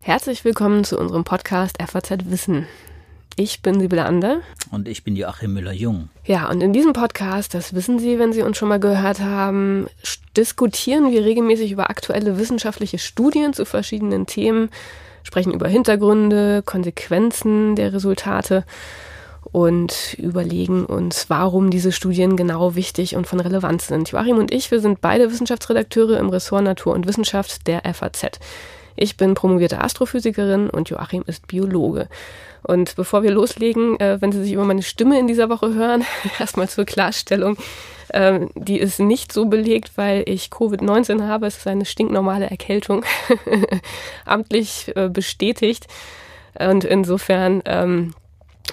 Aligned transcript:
Herzlich 0.00 0.44
willkommen 0.44 0.84
zu 0.84 0.98
unserem 0.98 1.24
Podcast 1.24 1.76
FAZ 1.82 2.10
Wissen. 2.26 2.66
Ich 3.36 3.62
bin 3.62 3.80
Sibylle 3.80 4.04
Ander. 4.04 4.40
Und 4.70 4.88
ich 4.88 5.04
bin 5.04 5.16
Joachim 5.16 5.54
Müller-Jung. 5.54 6.10
Ja, 6.24 6.50
und 6.50 6.60
in 6.60 6.72
diesem 6.72 6.92
Podcast, 6.92 7.54
das 7.54 7.74
wissen 7.74 7.98
Sie, 7.98 8.18
wenn 8.18 8.32
Sie 8.32 8.42
uns 8.42 8.58
schon 8.58 8.68
mal 8.68 8.78
gehört 8.78 9.20
haben, 9.20 9.86
diskutieren 10.36 11.10
wir 11.10 11.24
regelmäßig 11.24 11.72
über 11.72 11.88
aktuelle 11.88 12.38
wissenschaftliche 12.38 12.98
Studien 12.98 13.54
zu 13.54 13.64
verschiedenen 13.64 14.26
Themen, 14.26 14.68
sprechen 15.22 15.52
über 15.52 15.66
Hintergründe, 15.66 16.62
Konsequenzen 16.64 17.74
der 17.74 17.92
Resultate 17.92 18.64
und 19.52 20.14
überlegen 20.18 20.86
uns, 20.86 21.28
warum 21.28 21.70
diese 21.70 21.92
Studien 21.92 22.36
genau 22.36 22.74
wichtig 22.74 23.16
und 23.16 23.26
von 23.26 23.38
Relevanz 23.38 23.86
sind. 23.86 24.10
Joachim 24.10 24.38
und 24.38 24.52
ich, 24.52 24.70
wir 24.70 24.80
sind 24.80 25.02
beide 25.02 25.30
Wissenschaftsredakteure 25.30 26.18
im 26.18 26.30
Ressort 26.30 26.64
Natur 26.64 26.94
und 26.94 27.06
Wissenschaft 27.06 27.66
der 27.66 27.82
FAZ. 27.94 28.40
Ich 28.96 29.16
bin 29.16 29.34
promovierte 29.34 29.80
Astrophysikerin 29.80 30.70
und 30.70 30.90
Joachim 30.90 31.22
ist 31.26 31.46
Biologe. 31.46 32.08
Und 32.62 32.94
bevor 32.96 33.22
wir 33.22 33.30
loslegen, 33.30 33.98
äh, 34.00 34.20
wenn 34.20 34.32
Sie 34.32 34.42
sich 34.42 34.52
über 34.52 34.64
meine 34.64 34.82
Stimme 34.82 35.18
in 35.18 35.26
dieser 35.26 35.48
Woche 35.48 35.74
hören, 35.74 36.04
erstmal 36.38 36.68
zur 36.68 36.84
Klarstellung. 36.84 37.56
Ähm, 38.12 38.50
die 38.54 38.78
ist 38.78 39.00
nicht 39.00 39.32
so 39.32 39.46
belegt, 39.46 39.92
weil 39.96 40.22
ich 40.26 40.46
Covid-19 40.46 41.26
habe. 41.26 41.46
Es 41.46 41.58
ist 41.58 41.66
eine 41.66 41.86
stinknormale 41.86 42.48
Erkältung, 42.50 43.04
amtlich 44.24 44.92
äh, 44.94 45.08
bestätigt. 45.08 45.86
Und 46.58 46.84
insofern, 46.84 47.62
ähm, 47.64 48.14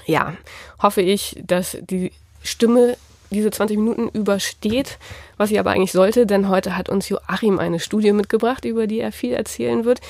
ja, 0.06 0.34
hoffe 0.82 1.02
ich, 1.02 1.42
dass 1.46 1.78
die 1.82 2.12
Stimme 2.44 2.98
diese 3.32 3.52
20 3.52 3.78
Minuten 3.78 4.10
übersteht, 4.10 4.98
was 5.38 5.50
sie 5.50 5.60
aber 5.60 5.72
eigentlich 5.72 5.92
sollte, 5.92 6.26
denn 6.26 6.50
heute 6.50 6.76
hat 6.76 6.90
uns 6.90 7.10
Joachim 7.10 7.60
eine 7.60 7.80
Studie 7.80 8.12
mitgebracht, 8.12 8.66
über 8.66 8.88
die 8.88 9.00
er 9.00 9.12
viel 9.12 9.34
erzählen 9.34 9.86
wird. 9.86 10.02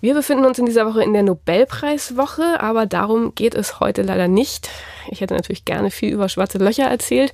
Wir 0.00 0.14
befinden 0.14 0.44
uns 0.44 0.58
in 0.58 0.66
dieser 0.66 0.86
Woche 0.86 1.02
in 1.02 1.12
der 1.12 1.24
Nobelpreiswoche, 1.24 2.60
aber 2.60 2.86
darum 2.86 3.34
geht 3.34 3.54
es 3.54 3.80
heute 3.80 4.02
leider 4.02 4.28
nicht. 4.28 4.70
Ich 5.10 5.20
hätte 5.20 5.34
natürlich 5.34 5.64
gerne 5.64 5.90
viel 5.90 6.12
über 6.12 6.28
schwarze 6.28 6.58
Löcher 6.58 6.84
erzählt. 6.84 7.32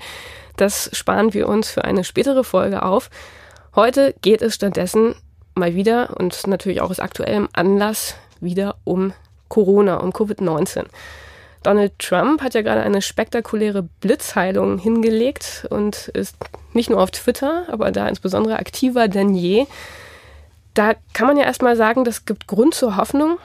Das 0.56 0.89
sparen 0.92 1.34
wir 1.34 1.48
uns 1.48 1.70
für 1.70 1.84
eine 1.84 2.05
spätere 2.05 2.45
Folge 2.45 2.83
auf. 2.83 3.11
Heute 3.75 4.14
geht 4.23 4.41
es 4.41 4.55
stattdessen 4.55 5.14
mal 5.55 5.75
wieder 5.75 6.17
und 6.19 6.47
natürlich 6.47 6.80
auch 6.80 6.91
aus 6.91 7.01
aktuellem 7.01 7.48
Anlass 7.53 8.14
wieder 8.41 8.77
um 8.84 9.12
Corona, 9.48 9.97
um 9.97 10.11
Covid-19. 10.11 10.84
Donald 11.65 11.98
Trump 11.98 12.43
hat 12.43 12.55
ja 12.55 12.62
gerade 12.62 12.83
eine 12.83 13.03
spektakuläre 13.03 13.83
Blitzheilung 13.83 14.79
hingelegt 14.79 15.67
und 15.70 16.09
ist 16.09 16.37
nicht 16.75 16.91
nur 16.91 17.01
auf 17.01 17.11
Twitter, 17.11 17.65
aber 17.69 17.91
da 17.91 18.07
insbesondere 18.07 18.59
aktiver 18.59 19.09
denn 19.09 19.34
je. 19.34 19.67
Da 20.75 20.95
kann 21.15 21.27
man 21.27 21.37
ja 21.37 21.45
erstmal 21.45 21.75
sagen, 21.75 22.05
das 22.05 22.27
gibt 22.27 22.47
Grund 22.47 22.75
zur 22.75 22.97
Hoffnung, 22.97 23.39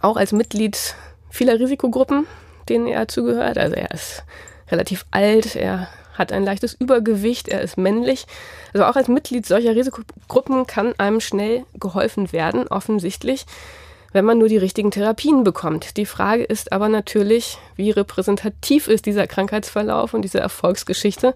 auch 0.00 0.16
als 0.16 0.32
Mitglied 0.32 0.96
vieler 1.30 1.58
Risikogruppen, 1.60 2.26
denen 2.68 2.88
er 2.88 3.08
zugehört. 3.08 3.58
Also 3.58 3.76
er 3.76 3.92
ist 3.92 4.24
relativ 4.70 5.06
alt, 5.12 5.54
er 5.54 5.88
hat 6.14 6.32
ein 6.32 6.44
leichtes 6.44 6.74
Übergewicht, 6.74 7.46
er 7.46 7.60
ist 7.60 7.78
männlich. 7.78 8.26
Also 8.74 8.86
auch 8.86 8.96
als 8.96 9.06
Mitglied 9.06 9.46
solcher 9.46 9.76
Risikogruppen 9.76 10.66
kann 10.66 10.94
einem 10.98 11.20
schnell 11.20 11.64
geholfen 11.78 12.32
werden, 12.32 12.66
offensichtlich, 12.66 13.46
wenn 14.16 14.24
man 14.24 14.38
nur 14.38 14.48
die 14.48 14.56
richtigen 14.56 14.90
Therapien 14.90 15.44
bekommt. 15.44 15.98
Die 15.98 16.06
Frage 16.06 16.42
ist 16.42 16.72
aber 16.72 16.88
natürlich, 16.88 17.58
wie 17.76 17.90
repräsentativ 17.90 18.88
ist 18.88 19.04
dieser 19.04 19.26
Krankheitsverlauf 19.26 20.14
und 20.14 20.22
diese 20.22 20.40
Erfolgsgeschichte. 20.40 21.34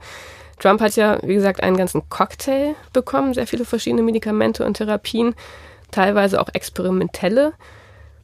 Trump 0.58 0.80
hat 0.80 0.96
ja, 0.96 1.18
wie 1.22 1.34
gesagt, 1.34 1.62
einen 1.62 1.76
ganzen 1.76 2.08
Cocktail 2.08 2.74
bekommen, 2.94 3.34
sehr 3.34 3.46
viele 3.46 3.66
verschiedene 3.66 4.02
Medikamente 4.02 4.64
und 4.64 4.78
Therapien, 4.78 5.34
teilweise 5.90 6.40
auch 6.40 6.48
experimentelle, 6.54 7.52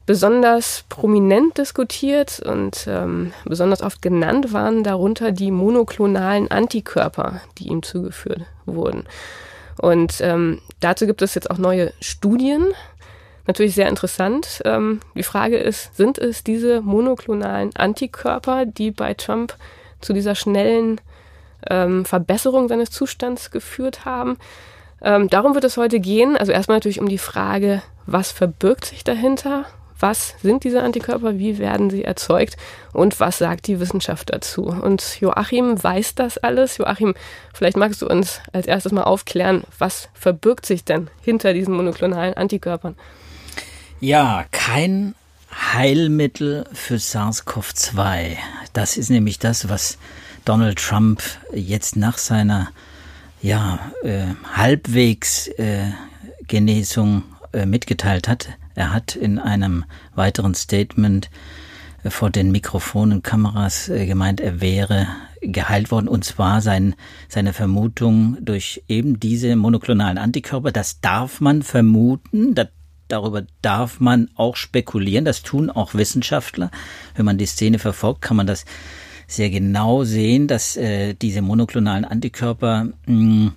besonders 0.07 0.85
prominent 0.89 1.59
diskutiert 1.59 2.41
und 2.41 2.87
ähm, 2.89 3.35
besonders 3.45 3.83
oft 3.83 4.01
genannt 4.01 4.55
waren 4.55 4.83
darunter 4.85 5.33
die 5.33 5.51
monoklonalen 5.51 6.51
Antikörper, 6.51 7.43
die 7.59 7.69
ihm 7.69 7.83
zugeführt 7.83 8.47
wurden. 8.65 9.05
Und 9.79 10.23
ähm, 10.23 10.63
dazu 10.81 11.07
gibt 11.07 11.21
es 11.21 11.35
jetzt 11.35 11.51
auch 11.51 11.59
neue 11.59 11.93
Studien. 12.01 12.73
Natürlich 13.47 13.75
sehr 13.75 13.89
interessant. 13.89 14.61
Ähm, 14.65 15.01
die 15.15 15.23
Frage 15.23 15.57
ist, 15.57 15.97
sind 15.97 16.19
es 16.19 16.43
diese 16.43 16.81
monoklonalen 16.81 17.75
Antikörper, 17.77 18.67
die 18.67 18.91
bei 18.91 19.15
Trump 19.15 19.55
zu 20.01 20.13
dieser 20.13 20.35
schnellen 20.35 21.01
ähm, 21.69 22.05
Verbesserung 22.05 22.69
seines 22.69 22.91
Zustands 22.91 23.51
geführt 23.51 24.05
haben. 24.05 24.37
Ähm, 25.01 25.29
darum 25.29 25.55
wird 25.55 25.65
es 25.65 25.77
heute 25.77 26.01
gehen. 26.01 26.37
Also 26.37 26.53
erstmal 26.53 26.79
natürlich 26.79 27.01
um 27.01 27.09
die 27.09 27.19
Frage, 27.19 27.83
was 28.07 28.33
verbirgt 28.33 28.87
sich 28.87 29.05
dahinter? 29.05 29.67
Was 29.99 30.35
sind 30.43 30.65
diese 30.65 30.83
Antikörper? 30.83 31.39
Wie 31.39 31.59
werden 31.59 31.89
sie 31.89 32.05
erzeugt? 32.05 32.57
Und 32.93 33.19
was 33.19 33.39
sagt 33.39 33.67
die 33.67 33.81
Wissenschaft 33.81 34.31
dazu? 34.31 34.65
Und 34.65 35.21
Joachim 35.21 35.83
weiß 35.83 36.17
das 36.17 36.37
alles. 36.37 36.77
Joachim, 36.77 37.15
vielleicht 37.55 37.79
magst 37.79 38.03
du 38.03 38.07
uns 38.07 38.41
als 38.53 38.67
erstes 38.67 38.93
mal 38.93 39.05
aufklären, 39.05 39.65
was 39.79 40.11
verbirgt 40.13 40.67
sich 40.67 40.85
denn 40.85 41.09
hinter 41.23 41.55
diesen 41.55 41.75
monoklonalen 41.75 42.35
Antikörpern? 42.35 42.95
Ja, 44.01 44.45
kein 44.51 45.15
Heilmittel 45.51 46.67
für 46.75 46.97
SARS-CoV-2. 46.97 48.37
Das 48.75 48.99
ist 48.99 49.09
nämlich 49.09 49.39
das, 49.39 49.71
was 49.71 49.97
Donald 50.45 50.79
Trump 50.79 51.23
jetzt 51.55 51.97
nach 51.97 52.19
seiner 52.19 52.69
ja, 53.41 53.79
äh, 54.03 54.27
halbwegs 54.55 55.49
äh, 55.49 55.93
Genesung 56.47 57.23
äh, 57.53 57.65
mitgeteilt 57.65 58.29
hat. 58.29 58.51
Er 58.75 58.93
hat 58.93 59.17
in 59.17 59.39
einem 59.39 59.85
weiteren 60.15 60.55
Statement 60.55 61.31
äh, 62.05 62.11
vor 62.11 62.29
den 62.29 62.53
Mikrofonen, 62.53 63.23
Kameras 63.23 63.89
äh, 63.89 64.05
gemeint, 64.05 64.41
er 64.41 64.61
wäre 64.61 65.07
geheilt 65.41 65.91
worden 65.91 66.09
und 66.09 66.25
zwar 66.25 66.61
sein, 66.61 66.95
seine 67.29 67.55
Vermutung 67.55 68.37
durch 68.41 68.83
eben 68.89 69.21
diese 69.21 69.57
monoklonalen 69.57 70.19
Antikörper. 70.19 70.71
Das 70.71 71.01
darf 71.01 71.41
man 71.41 71.63
vermuten, 71.63 72.55
das, 72.55 72.69
darüber 73.09 73.45
darf 73.63 74.01
man 74.01 74.31
auch 74.35 74.57
spekulieren, 74.57 75.25
das 75.25 75.43
tun 75.43 75.71
auch 75.71 75.95
Wissenschaftler. 75.95 76.71
Wenn 77.15 77.25
man 77.25 77.39
die 77.39 77.47
Szene 77.47 77.79
verfolgt, 77.79 78.23
kann 78.23 78.37
man 78.37 78.47
das 78.47 78.65
sehr 79.27 79.51
genau 79.51 80.05
sehen, 80.05 80.47
dass 80.47 80.77
äh, 80.77 81.15
diese 81.15 81.43
monoklonalen 81.43 82.05
Antikörper 82.05 82.85
mh, 82.85 82.93
hm, 83.07 83.53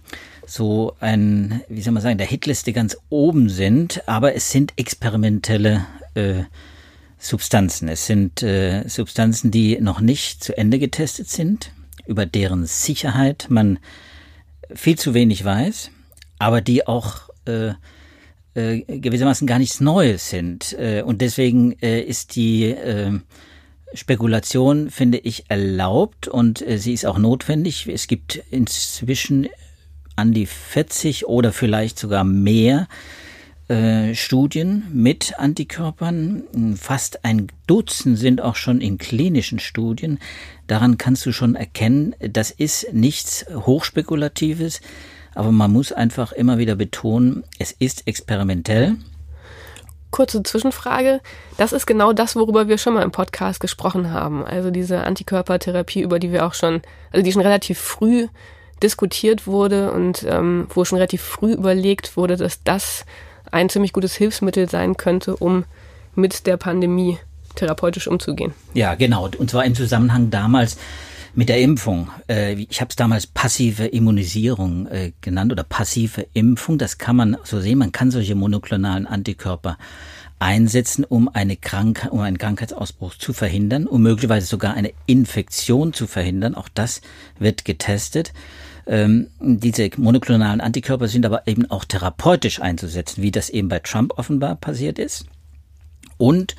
so 0.46 0.96
ein, 1.00 1.62
wie 1.70 1.82
soll 1.82 1.94
man 1.94 2.02
sagen, 2.02 2.18
der 2.18 2.26
Hitliste 2.26 2.74
ganz 2.74 2.98
oben 3.10 3.50
sind, 3.50 4.08
aber 4.08 4.34
es 4.34 4.50
sind 4.50 4.74
experimentelle 4.78 5.86
äh, 6.16 6.44
Substanzen. 7.20 7.88
Es 7.88 8.08
sind 8.08 8.42
äh, 8.42 8.88
Substanzen, 8.88 9.52
die 9.52 9.80
noch 9.80 10.02
nicht 10.02 10.44
zu 10.44 10.58
Ende 10.58 10.80
getestet 10.80 11.30
sind, 11.30 11.72
über 12.08 12.26
deren 12.26 12.66
Sicherheit 12.66 13.46
man 13.50 13.78
viel 14.74 14.98
zu 14.98 15.14
wenig 15.14 15.46
weiß, 15.46 15.92
aber 16.40 16.62
die 16.62 16.88
auch 16.88 17.30
äh, 17.46 17.74
äh, 18.60 19.00
gewissermaßen 19.00 19.48
gar 19.48 19.60
nichts 19.60 19.80
Neues 19.80 20.30
sind. 20.30 20.74
Äh, 20.74 21.02
und 21.04 21.22
deswegen 21.22 21.74
äh, 21.82 22.02
ist 22.02 22.36
die 22.36 22.66
äh, 22.66 23.20
Spekulation 23.94 24.92
finde 24.92 25.18
ich 25.18 25.50
erlaubt 25.50 26.28
und 26.28 26.64
sie 26.76 26.94
ist 26.94 27.08
auch 27.08 27.18
notwendig. 27.18 27.88
Es 27.88 28.06
gibt 28.06 28.40
inzwischen 28.52 29.50
an 30.16 30.32
die 30.32 30.46
40 30.46 31.26
oder 31.26 31.52
vielleicht 31.52 31.98
sogar 31.98 32.24
mehr 32.24 32.88
Studien 34.14 34.84
mit 34.94 35.40
Antikörpern. 35.40 36.76
Fast 36.76 37.26
ein 37.26 37.48
Dutzend 37.66 38.20
sind 38.20 38.42
auch 38.42 38.56
schon 38.56 38.80
in 38.80 39.00
klinischen 39.00 39.58
Studien. 39.58 40.20
Daran 40.68 41.00
kannst 41.00 41.26
du 41.26 41.32
schon 41.32 41.56
erkennen, 41.56 42.16
das 42.20 42.52
ist 42.52 42.94
nichts 42.94 43.46
Hochspekulatives, 43.52 44.82
aber 45.36 45.52
man 45.52 45.72
muss 45.72 45.92
einfach 45.92 46.32
immer 46.32 46.58
wieder 46.58 46.76
betonen, 46.76 47.44
es 47.60 47.72
ist 47.72 48.08
experimentell 48.08 48.98
kurze 50.12 50.44
Zwischenfrage. 50.44 51.22
Das 51.58 51.74
ist 51.74 51.86
genau 51.86 52.14
das, 52.14 52.36
worüber 52.36 52.68
wir 52.68 52.78
schon 52.78 52.94
mal 52.94 53.04
im 53.04 53.12
Podcast 53.12 53.60
gesprochen 53.60 54.12
haben. 54.12 54.44
Also 54.44 54.72
diese 54.72 55.04
Antikörpertherapie, 55.04 56.02
über 56.02 56.20
die 56.20 56.32
wir 56.32 56.46
auch 56.46 56.54
schon, 56.54 56.82
also 57.12 57.24
die 57.24 57.32
schon 57.32 57.42
relativ 57.42 57.80
früh 57.80 58.28
diskutiert 58.82 59.46
wurde 59.46 59.92
und 59.92 60.26
ähm, 60.28 60.68
wo 60.74 60.86
schon 60.86 60.98
relativ 60.98 61.22
früh 61.22 61.54
überlegt 61.54 62.16
wurde, 62.18 62.38
dass 62.38 62.64
das 62.64 63.06
ein 63.52 63.70
ziemlich 63.70 63.94
gutes 63.94 64.16
Hilfsmittel 64.16 64.70
sein 64.70 64.96
könnte, 64.96 65.36
um 65.36 65.66
mit 66.16 66.48
der 66.48 66.58
Pandemie 66.58 67.18
therapeutisch 67.56 68.08
umzugehen. 68.08 68.54
Ja, 68.74 68.96
genau. 68.96 69.30
Und 69.38 69.50
zwar 69.50 69.66
im 69.66 69.76
Zusammenhang 69.76 70.30
damals 70.30 70.78
mit 71.40 71.48
der 71.48 71.62
Impfung. 71.62 72.10
Äh, 72.28 72.56
ich 72.56 72.82
habe 72.82 72.90
es 72.90 72.98
damals 72.98 73.26
passive 73.26 73.86
Immunisierung 73.86 74.88
äh, 74.88 75.14
genannt 75.22 75.54
oder 75.54 75.64
passive 75.64 76.28
Impfung. 76.34 76.78
Das 76.78 76.98
kann 76.98 77.16
man 77.16 77.38
so 77.46 77.62
sehen. 77.62 77.78
Man 77.78 77.94
kann 77.94 78.12
solche 78.12 78.36
monoklonalen 78.36 79.08
Antikörper 79.08 79.78
einsetzen, 80.40 81.06
um 81.06 81.30
eine 81.30 81.56
Krank 81.56 82.10
um 82.12 82.20
einen 82.20 82.38
Krankheitsausbruch 82.38 83.16
zu 83.16 83.32
verhindern, 83.32 83.88
um 83.88 84.02
möglicherweise 84.02 84.48
sogar 84.48 84.74
eine 84.74 84.92
Infektion 85.06 85.94
zu 85.94 86.08
verhindern. 86.08 86.56
Auch 86.56 86.68
das 86.74 87.00
wird 87.40 87.64
getestet. 87.64 88.34
Ähm, 88.86 89.28
diese 89.40 89.92
monoklonalen 89.96 90.60
Antikörper 90.60 91.08
sind 91.08 91.26
aber 91.26 91.48
eben 91.48 91.72
auch 91.72 91.86
therapeutisch 91.86 92.60
einzusetzen, 92.62 93.24
wie 93.24 93.32
das 93.32 93.50
eben 93.50 93.70
bei 93.70 93.80
Trump 93.80 94.12
offenbar 94.18 94.56
passiert 94.56 95.00
ist. 95.00 95.26
Und 96.18 96.58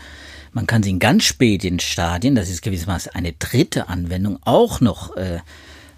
man 0.52 0.66
kann 0.66 0.82
sie 0.82 0.90
in 0.90 0.98
ganz 0.98 1.24
späten 1.24 1.80
Stadien, 1.80 2.34
das 2.34 2.50
ist 2.50 2.62
gewissermaßen 2.62 3.12
eine 3.14 3.32
dritte 3.32 3.88
Anwendung, 3.88 4.38
auch 4.42 4.80
noch 4.80 5.16
äh, 5.16 5.38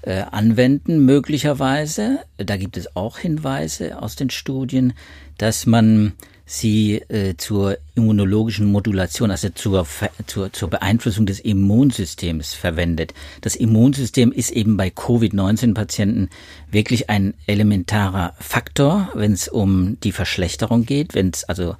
äh, 0.02 0.22
anwenden, 0.30 1.04
möglicherweise. 1.04 2.20
Da 2.36 2.56
gibt 2.56 2.76
es 2.76 2.96
auch 2.96 3.18
Hinweise 3.18 4.00
aus 4.00 4.16
den 4.16 4.30
Studien, 4.30 4.94
dass 5.38 5.66
man 5.66 6.12
sie 6.44 6.96
äh, 7.08 7.36
zur 7.36 7.78
immunologischen 7.94 8.70
Modulation, 8.70 9.30
also 9.30 9.48
zur, 9.50 9.86
zur, 10.26 10.52
zur 10.52 10.70
Beeinflussung 10.70 11.24
des 11.24 11.40
Immunsystems 11.40 12.52
verwendet. 12.52 13.14
Das 13.40 13.54
Immunsystem 13.54 14.32
ist 14.32 14.50
eben 14.50 14.76
bei 14.76 14.90
Covid-19-Patienten 14.90 16.28
wirklich 16.70 17.08
ein 17.08 17.34
elementarer 17.46 18.34
Faktor, 18.38 19.10
wenn 19.14 19.32
es 19.32 19.48
um 19.48 19.98
die 20.00 20.12
Verschlechterung 20.12 20.84
geht, 20.84 21.14
wenn 21.14 21.30
es 21.30 21.44
also 21.44 21.76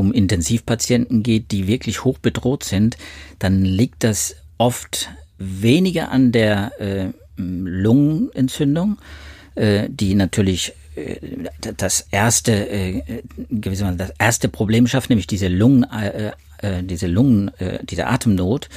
um 0.00 0.12
Intensivpatienten 0.12 1.22
geht, 1.22 1.52
die 1.52 1.66
wirklich 1.66 2.04
hoch 2.04 2.18
bedroht 2.18 2.64
sind, 2.64 2.96
dann 3.38 3.62
liegt 3.62 4.02
das 4.02 4.34
oft 4.58 5.10
weniger 5.38 6.10
an 6.10 6.32
der 6.32 6.72
äh, 6.80 7.12
Lungenentzündung, 7.36 8.98
äh, 9.54 9.88
die 9.88 10.14
natürlich 10.14 10.72
äh, 10.96 11.16
das 11.76 12.06
erste 12.10 12.68
äh, 12.68 13.22
gewissermaßen 13.50 13.98
das 13.98 14.12
erste 14.18 14.48
Problem 14.48 14.86
schafft, 14.86 15.10
nämlich 15.10 15.26
diese 15.26 15.48
Lungen, 15.48 15.84
äh, 15.84 16.32
äh, 16.58 16.82
diese 16.82 17.06
Lungen, 17.06 17.48
äh, 17.58 17.78
diese 17.84 18.06
Atemnot, 18.06 18.68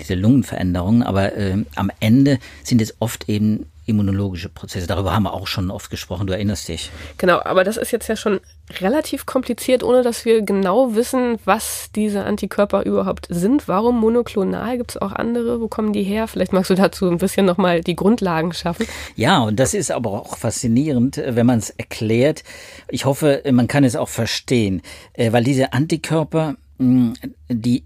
diese 0.00 0.14
Lungenveränderungen. 0.14 1.02
Aber 1.02 1.34
äh, 1.36 1.64
am 1.76 1.90
Ende 2.00 2.38
sind 2.64 2.82
es 2.82 2.94
oft 3.00 3.28
eben 3.28 3.66
immunologische 3.86 4.48
Prozesse. 4.48 4.86
Darüber 4.86 5.14
haben 5.14 5.22
wir 5.22 5.32
auch 5.32 5.46
schon 5.46 5.70
oft 5.70 5.90
gesprochen, 5.90 6.26
du 6.26 6.32
erinnerst 6.32 6.68
dich. 6.68 6.90
Genau, 7.18 7.40
aber 7.42 7.64
das 7.64 7.76
ist 7.76 7.92
jetzt 7.92 8.08
ja 8.08 8.16
schon 8.16 8.40
relativ 8.80 9.26
kompliziert, 9.26 9.82
ohne 9.82 10.02
dass 10.02 10.24
wir 10.24 10.42
genau 10.42 10.94
wissen, 10.94 11.38
was 11.44 11.90
diese 11.94 12.24
Antikörper 12.24 12.84
überhaupt 12.84 13.28
sind. 13.30 13.68
Warum 13.68 14.00
monoklonal? 14.00 14.76
Gibt 14.78 14.92
es 14.92 14.96
auch 14.96 15.12
andere? 15.12 15.60
Wo 15.60 15.68
kommen 15.68 15.92
die 15.92 16.02
her? 16.02 16.26
Vielleicht 16.26 16.52
magst 16.52 16.70
du 16.70 16.74
dazu 16.74 17.08
ein 17.08 17.18
bisschen 17.18 17.46
nochmal 17.46 17.80
die 17.80 17.96
Grundlagen 17.96 18.52
schaffen. 18.52 18.86
Ja, 19.14 19.38
und 19.38 19.58
das 19.60 19.72
ist 19.72 19.90
aber 19.90 20.10
auch 20.10 20.36
faszinierend, 20.36 21.22
wenn 21.24 21.46
man 21.46 21.60
es 21.60 21.70
erklärt. 21.70 22.42
Ich 22.88 23.04
hoffe, 23.04 23.42
man 23.50 23.68
kann 23.68 23.84
es 23.84 23.96
auch 23.96 24.08
verstehen, 24.08 24.82
äh, 25.12 25.32
weil 25.32 25.44
diese 25.44 25.72
Antikörper, 25.72 26.56
die 26.78 27.84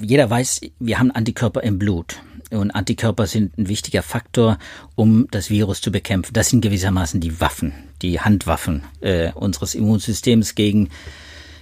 jeder 0.00 0.30
weiß, 0.30 0.60
wir 0.78 0.98
haben 0.98 1.10
Antikörper 1.10 1.62
im 1.62 1.78
Blut. 1.78 2.20
Und 2.50 2.70
Antikörper 2.70 3.26
sind 3.26 3.56
ein 3.58 3.68
wichtiger 3.68 4.02
Faktor, 4.02 4.58
um 4.94 5.26
das 5.30 5.50
Virus 5.50 5.80
zu 5.80 5.90
bekämpfen. 5.90 6.32
Das 6.32 6.50
sind 6.50 6.60
gewissermaßen 6.60 7.20
die 7.20 7.40
Waffen, 7.40 7.72
die 8.02 8.20
Handwaffen 8.20 8.82
äh, 9.00 9.32
unseres 9.32 9.74
Immunsystems 9.74 10.54
gegen, 10.54 10.90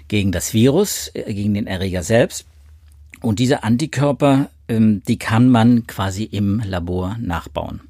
gegen 0.09 0.33
das 0.33 0.55
Virus, 0.55 1.11
äh, 1.15 1.33
gegen 1.33 1.55
den 1.55 1.67
Erreger 1.67 2.03
selbst. 2.03 2.47
Und 3.21 3.39
diese 3.39 3.63
Antikörper, 3.63 4.51
ähm, 4.69 5.03
die 5.07 5.19
kann 5.19 5.49
man 5.49 5.87
quasi 5.87 6.25
im 6.25 6.61
Labor 6.61 7.17
nachbauen. 7.21 7.81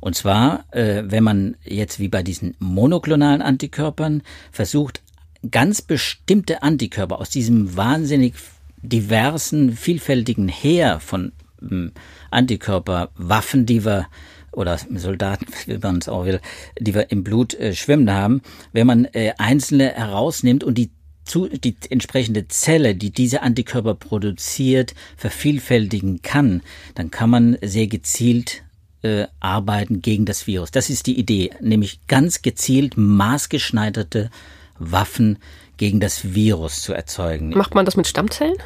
Und 0.00 0.14
zwar, 0.14 0.64
äh, 0.72 1.02
wenn 1.06 1.24
man 1.24 1.56
jetzt 1.62 1.98
wie 2.00 2.08
bei 2.08 2.22
diesen 2.22 2.54
monoklonalen 2.58 3.42
Antikörpern 3.42 4.22
versucht, 4.50 5.02
ganz 5.50 5.82
bestimmte 5.82 6.62
Antikörper 6.62 7.18
aus 7.18 7.30
diesem 7.30 7.76
wahnsinnig 7.76 8.34
diversen, 8.82 9.76
vielfältigen 9.76 10.48
Heer 10.48 11.00
von 11.00 11.32
ähm, 11.62 11.92
Antikörperwaffen, 12.30 13.66
die 13.66 13.84
wir 13.84 14.06
oder 14.52 14.78
Soldaten, 14.78 15.46
wie 15.66 15.78
man 15.78 15.98
es 15.98 16.08
auch 16.08 16.24
will, 16.24 16.40
die 16.78 16.94
wir 16.94 17.10
im 17.10 17.24
Blut 17.24 17.54
äh, 17.54 17.74
schwimmen 17.74 18.10
haben, 18.10 18.42
wenn 18.72 18.86
man 18.86 19.04
äh, 19.06 19.32
einzelne 19.38 19.90
herausnimmt 19.90 20.64
und 20.64 20.76
die 20.76 20.90
zu, 21.24 21.48
die 21.48 21.76
entsprechende 21.90 22.48
Zelle, 22.48 22.96
die 22.96 23.10
diese 23.10 23.42
Antikörper 23.42 23.94
produziert, 23.94 24.94
vervielfältigen 25.16 26.22
kann, 26.22 26.62
dann 26.94 27.10
kann 27.10 27.30
man 27.30 27.56
sehr 27.62 27.86
gezielt 27.86 28.62
äh, 29.02 29.26
arbeiten 29.38 30.02
gegen 30.02 30.24
das 30.24 30.46
Virus. 30.46 30.72
Das 30.72 30.90
ist 30.90 31.06
die 31.06 31.18
Idee, 31.18 31.50
nämlich 31.60 32.06
ganz 32.08 32.42
gezielt 32.42 32.94
maßgeschneiderte 32.96 34.30
Waffen 34.78 35.38
gegen 35.76 36.00
das 36.00 36.34
Virus 36.34 36.82
zu 36.82 36.92
erzeugen. 36.92 37.50
Macht 37.50 37.74
man 37.74 37.84
das 37.84 37.96
mit 37.96 38.08
Stammzellen? 38.08 38.56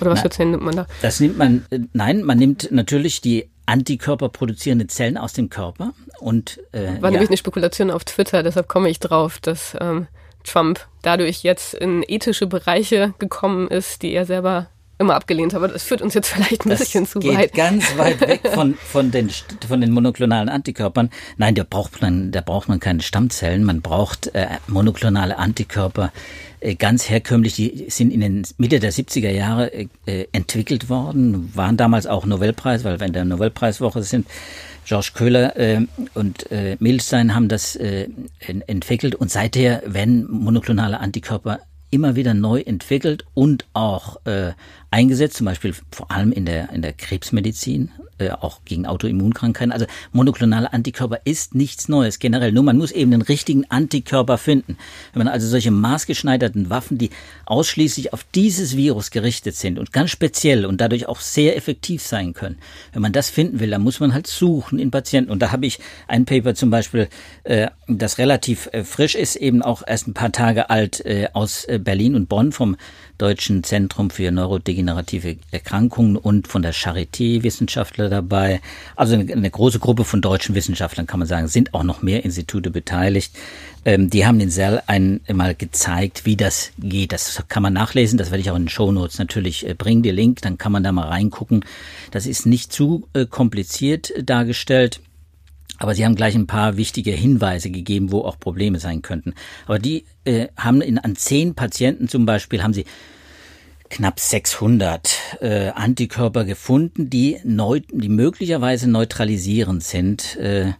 Oder 0.00 0.10
was 0.10 0.18
Na, 0.18 0.22
für 0.22 0.30
Zellen 0.30 0.50
nimmt 0.52 0.64
man 0.64 0.76
da? 0.76 0.86
Das 1.02 1.20
nimmt 1.20 1.38
man, 1.38 1.64
äh, 1.70 1.80
nein, 1.92 2.22
man 2.22 2.38
nimmt 2.38 2.70
natürlich 2.70 3.20
die 3.20 3.50
Antikörper 3.66 4.28
produzierende 4.30 4.86
Zellen 4.86 5.18
aus 5.18 5.34
dem 5.34 5.50
Körper 5.50 5.92
und 6.20 6.58
äh, 6.72 7.00
war 7.00 7.10
ja. 7.10 7.10
nämlich 7.10 7.28
eine 7.28 7.36
Spekulation 7.36 7.90
auf 7.90 8.04
Twitter, 8.04 8.42
deshalb 8.42 8.68
komme 8.68 8.88
ich 8.88 8.98
drauf, 8.98 9.38
dass 9.40 9.76
ähm, 9.80 10.06
Trump 10.44 10.86
dadurch 11.02 11.42
jetzt 11.42 11.74
in 11.74 12.02
ethische 12.06 12.46
Bereiche 12.46 13.14
gekommen 13.18 13.68
ist, 13.68 14.02
die 14.02 14.12
er 14.12 14.24
selber 14.24 14.68
immer 14.98 15.14
abgelehnt 15.14 15.52
hat. 15.52 15.62
Aber 15.62 15.68
das 15.72 15.82
führt 15.82 16.02
uns 16.02 16.14
jetzt 16.14 16.28
vielleicht 16.28 16.66
ein 16.66 16.70
das 16.70 16.80
bisschen 16.80 17.06
zu 17.06 17.18
geht 17.20 17.36
weit. 17.36 17.54
ganz 17.54 17.84
weit 17.96 18.20
weg 18.20 18.40
von, 18.52 18.74
von, 18.74 19.10
den, 19.10 19.30
von 19.66 19.80
den 19.80 19.92
monoklonalen 19.92 20.48
Antikörpern. 20.48 21.10
Nein, 21.36 21.54
da 21.54 21.64
braucht 21.68 22.00
man, 22.02 22.30
da 22.32 22.40
braucht 22.40 22.68
man 22.68 22.80
keine 22.80 23.02
Stammzellen. 23.02 23.64
Man 23.64 23.80
braucht 23.80 24.34
äh, 24.34 24.46
monoklonale 24.66 25.38
Antikörper, 25.38 26.12
äh, 26.60 26.74
ganz 26.74 27.08
herkömmlich, 27.08 27.54
die 27.54 27.86
sind 27.88 28.10
in 28.10 28.20
den 28.20 28.46
Mitte 28.56 28.80
der 28.80 28.92
70er 28.92 29.30
Jahre 29.30 29.72
äh, 29.72 29.88
äh, 30.06 30.26
entwickelt 30.32 30.88
worden, 30.88 31.52
waren 31.54 31.76
damals 31.76 32.06
auch 32.06 32.26
Nobelpreis, 32.26 32.84
weil 32.84 32.98
wir 33.00 33.06
in 33.06 33.12
der 33.12 33.24
Nobelpreiswoche 33.24 34.02
sind. 34.02 34.26
George 34.84 35.10
Köhler 35.14 35.54
äh, 35.56 35.86
und 36.14 36.50
äh, 36.50 36.76
Milstein 36.80 37.34
haben 37.34 37.48
das 37.48 37.76
äh, 37.76 38.08
entwickelt 38.66 39.14
und 39.14 39.30
seither 39.30 39.82
werden 39.84 40.26
monoklonale 40.30 40.98
Antikörper 40.98 41.60
immer 41.90 42.16
wieder 42.16 42.34
neu 42.34 42.60
entwickelt 42.60 43.24
und 43.34 43.66
auch 43.72 44.24
äh, 44.26 44.52
eingesetzt, 44.90 45.36
zum 45.36 45.46
Beispiel 45.46 45.74
vor 45.90 46.10
allem 46.10 46.32
in 46.32 46.46
der, 46.46 46.70
in 46.70 46.82
der 46.82 46.92
Krebsmedizin, 46.92 47.90
äh, 48.18 48.30
auch 48.30 48.64
gegen 48.64 48.86
Autoimmunkrankheiten. 48.86 49.70
Also 49.72 49.86
monoklonale 50.12 50.72
Antikörper 50.72 51.20
ist 51.24 51.54
nichts 51.54 51.88
Neues 51.88 52.18
generell. 52.18 52.52
Nur 52.52 52.64
man 52.64 52.76
muss 52.76 52.90
eben 52.90 53.10
den 53.10 53.22
richtigen 53.22 53.64
Antikörper 53.70 54.38
finden. 54.38 54.76
Wenn 55.12 55.20
man 55.24 55.28
also 55.32 55.46
solche 55.46 55.70
maßgeschneiderten 55.70 56.68
Waffen, 56.68 56.98
die 56.98 57.10
ausschließlich 57.46 58.12
auf 58.12 58.24
dieses 58.34 58.76
Virus 58.76 59.10
gerichtet 59.10 59.54
sind 59.54 59.78
und 59.78 59.92
ganz 59.92 60.10
speziell 60.10 60.66
und 60.66 60.80
dadurch 60.80 61.06
auch 61.06 61.20
sehr 61.20 61.56
effektiv 61.56 62.02
sein 62.02 62.32
können, 62.32 62.58
wenn 62.92 63.02
man 63.02 63.12
das 63.12 63.30
finden 63.30 63.60
will, 63.60 63.70
dann 63.70 63.82
muss 63.82 64.00
man 64.00 64.12
halt 64.12 64.26
suchen 64.26 64.78
in 64.78 64.90
Patienten. 64.90 65.30
Und 65.30 65.40
da 65.40 65.52
habe 65.52 65.66
ich 65.66 65.78
ein 66.08 66.24
Paper 66.24 66.54
zum 66.54 66.70
Beispiel, 66.70 67.08
äh, 67.44 67.68
das 67.86 68.18
relativ 68.18 68.68
äh, 68.72 68.84
frisch 68.84 69.14
ist, 69.14 69.36
eben 69.36 69.62
auch 69.62 69.82
erst 69.86 70.08
ein 70.08 70.14
paar 70.14 70.32
Tage 70.32 70.70
alt, 70.70 71.04
äh, 71.06 71.28
aus 71.34 71.66
äh, 71.66 71.78
Berlin 71.78 72.14
und 72.14 72.28
Bonn 72.28 72.52
vom 72.52 72.76
Deutschen 73.18 73.64
Zentrum 73.64 74.10
für 74.10 74.30
neurodegenerative 74.82 75.36
Erkrankungen 75.50 76.16
und 76.16 76.48
von 76.48 76.62
der 76.62 76.74
Charité 76.74 77.42
Wissenschaftler 77.42 78.08
dabei. 78.08 78.60
Also 78.96 79.14
eine, 79.14 79.32
eine, 79.32 79.50
große 79.50 79.78
Gruppe 79.78 80.04
von 80.04 80.20
deutschen 80.20 80.54
Wissenschaftlern, 80.54 81.06
kann 81.06 81.20
man 81.20 81.28
sagen, 81.28 81.48
sind 81.48 81.74
auch 81.74 81.82
noch 81.82 82.02
mehr 82.02 82.24
Institute 82.24 82.70
beteiligt. 82.70 83.34
Ähm, 83.84 84.10
die 84.10 84.26
haben 84.26 84.38
den 84.38 84.50
Cell 84.50 84.82
einmal 84.86 85.54
gezeigt, 85.54 86.24
wie 86.24 86.36
das 86.36 86.72
geht. 86.78 87.12
Das 87.12 87.42
kann 87.48 87.62
man 87.62 87.72
nachlesen, 87.72 88.18
das 88.18 88.30
werde 88.30 88.40
ich 88.40 88.50
auch 88.50 88.56
in 88.56 88.64
den 88.64 88.68
Show 88.68 88.92
Notes 88.92 89.18
natürlich 89.18 89.66
äh, 89.66 89.74
bringen, 89.74 90.02
die 90.02 90.10
Link, 90.10 90.42
dann 90.42 90.58
kann 90.58 90.72
man 90.72 90.82
da 90.82 90.92
mal 90.92 91.08
reingucken. 91.08 91.64
Das 92.10 92.26
ist 92.26 92.46
nicht 92.46 92.72
zu 92.72 93.08
äh, 93.12 93.26
kompliziert 93.26 94.12
dargestellt. 94.22 95.00
Aber 95.80 95.94
sie 95.94 96.04
haben 96.04 96.16
gleich 96.16 96.34
ein 96.34 96.48
paar 96.48 96.76
wichtige 96.76 97.12
Hinweise 97.12 97.70
gegeben, 97.70 98.10
wo 98.10 98.22
auch 98.22 98.40
Probleme 98.40 98.80
sein 98.80 99.00
könnten. 99.00 99.34
Aber 99.66 99.78
die 99.78 100.06
äh, 100.24 100.48
haben 100.56 100.80
in, 100.80 100.98
an 100.98 101.14
zehn 101.14 101.54
Patienten 101.54 102.08
zum 102.08 102.26
Beispiel 102.26 102.64
haben 102.64 102.74
sie 102.74 102.84
knapp 103.90 104.20
600 104.20 105.16
äh, 105.40 105.68
Antikörper 105.68 106.44
gefunden, 106.44 107.10
die, 107.10 107.38
neu, 107.44 107.80
die 107.90 108.08
möglicherweise 108.08 108.88
neutralisierend 108.88 109.82
sind 109.82 110.36
äh, 110.36 110.72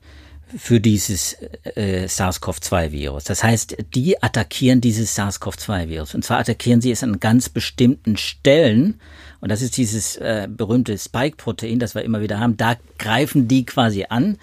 für 0.56 0.80
dieses 0.80 1.36
äh, 1.74 2.06
SARS-CoV-2-Virus. 2.06 3.24
Das 3.24 3.44
heißt, 3.44 3.76
die 3.94 4.22
attackieren 4.22 4.80
dieses 4.80 5.14
SARS-CoV-2-Virus. 5.18 6.14
Und 6.14 6.24
zwar 6.24 6.38
attackieren 6.38 6.80
sie 6.80 6.90
es 6.90 7.02
an 7.02 7.20
ganz 7.20 7.48
bestimmten 7.48 8.16
Stellen. 8.16 9.00
Und 9.40 9.50
das 9.50 9.60
ist 9.60 9.76
dieses 9.76 10.16
äh, 10.16 10.48
berühmte 10.50 10.96
Spike-Protein, 10.96 11.78
das 11.78 11.94
wir 11.94 12.02
immer 12.02 12.22
wieder 12.22 12.40
haben. 12.40 12.56
Da 12.56 12.76
greifen 12.98 13.46
die 13.46 13.66
quasi 13.66 14.06
an 14.08 14.38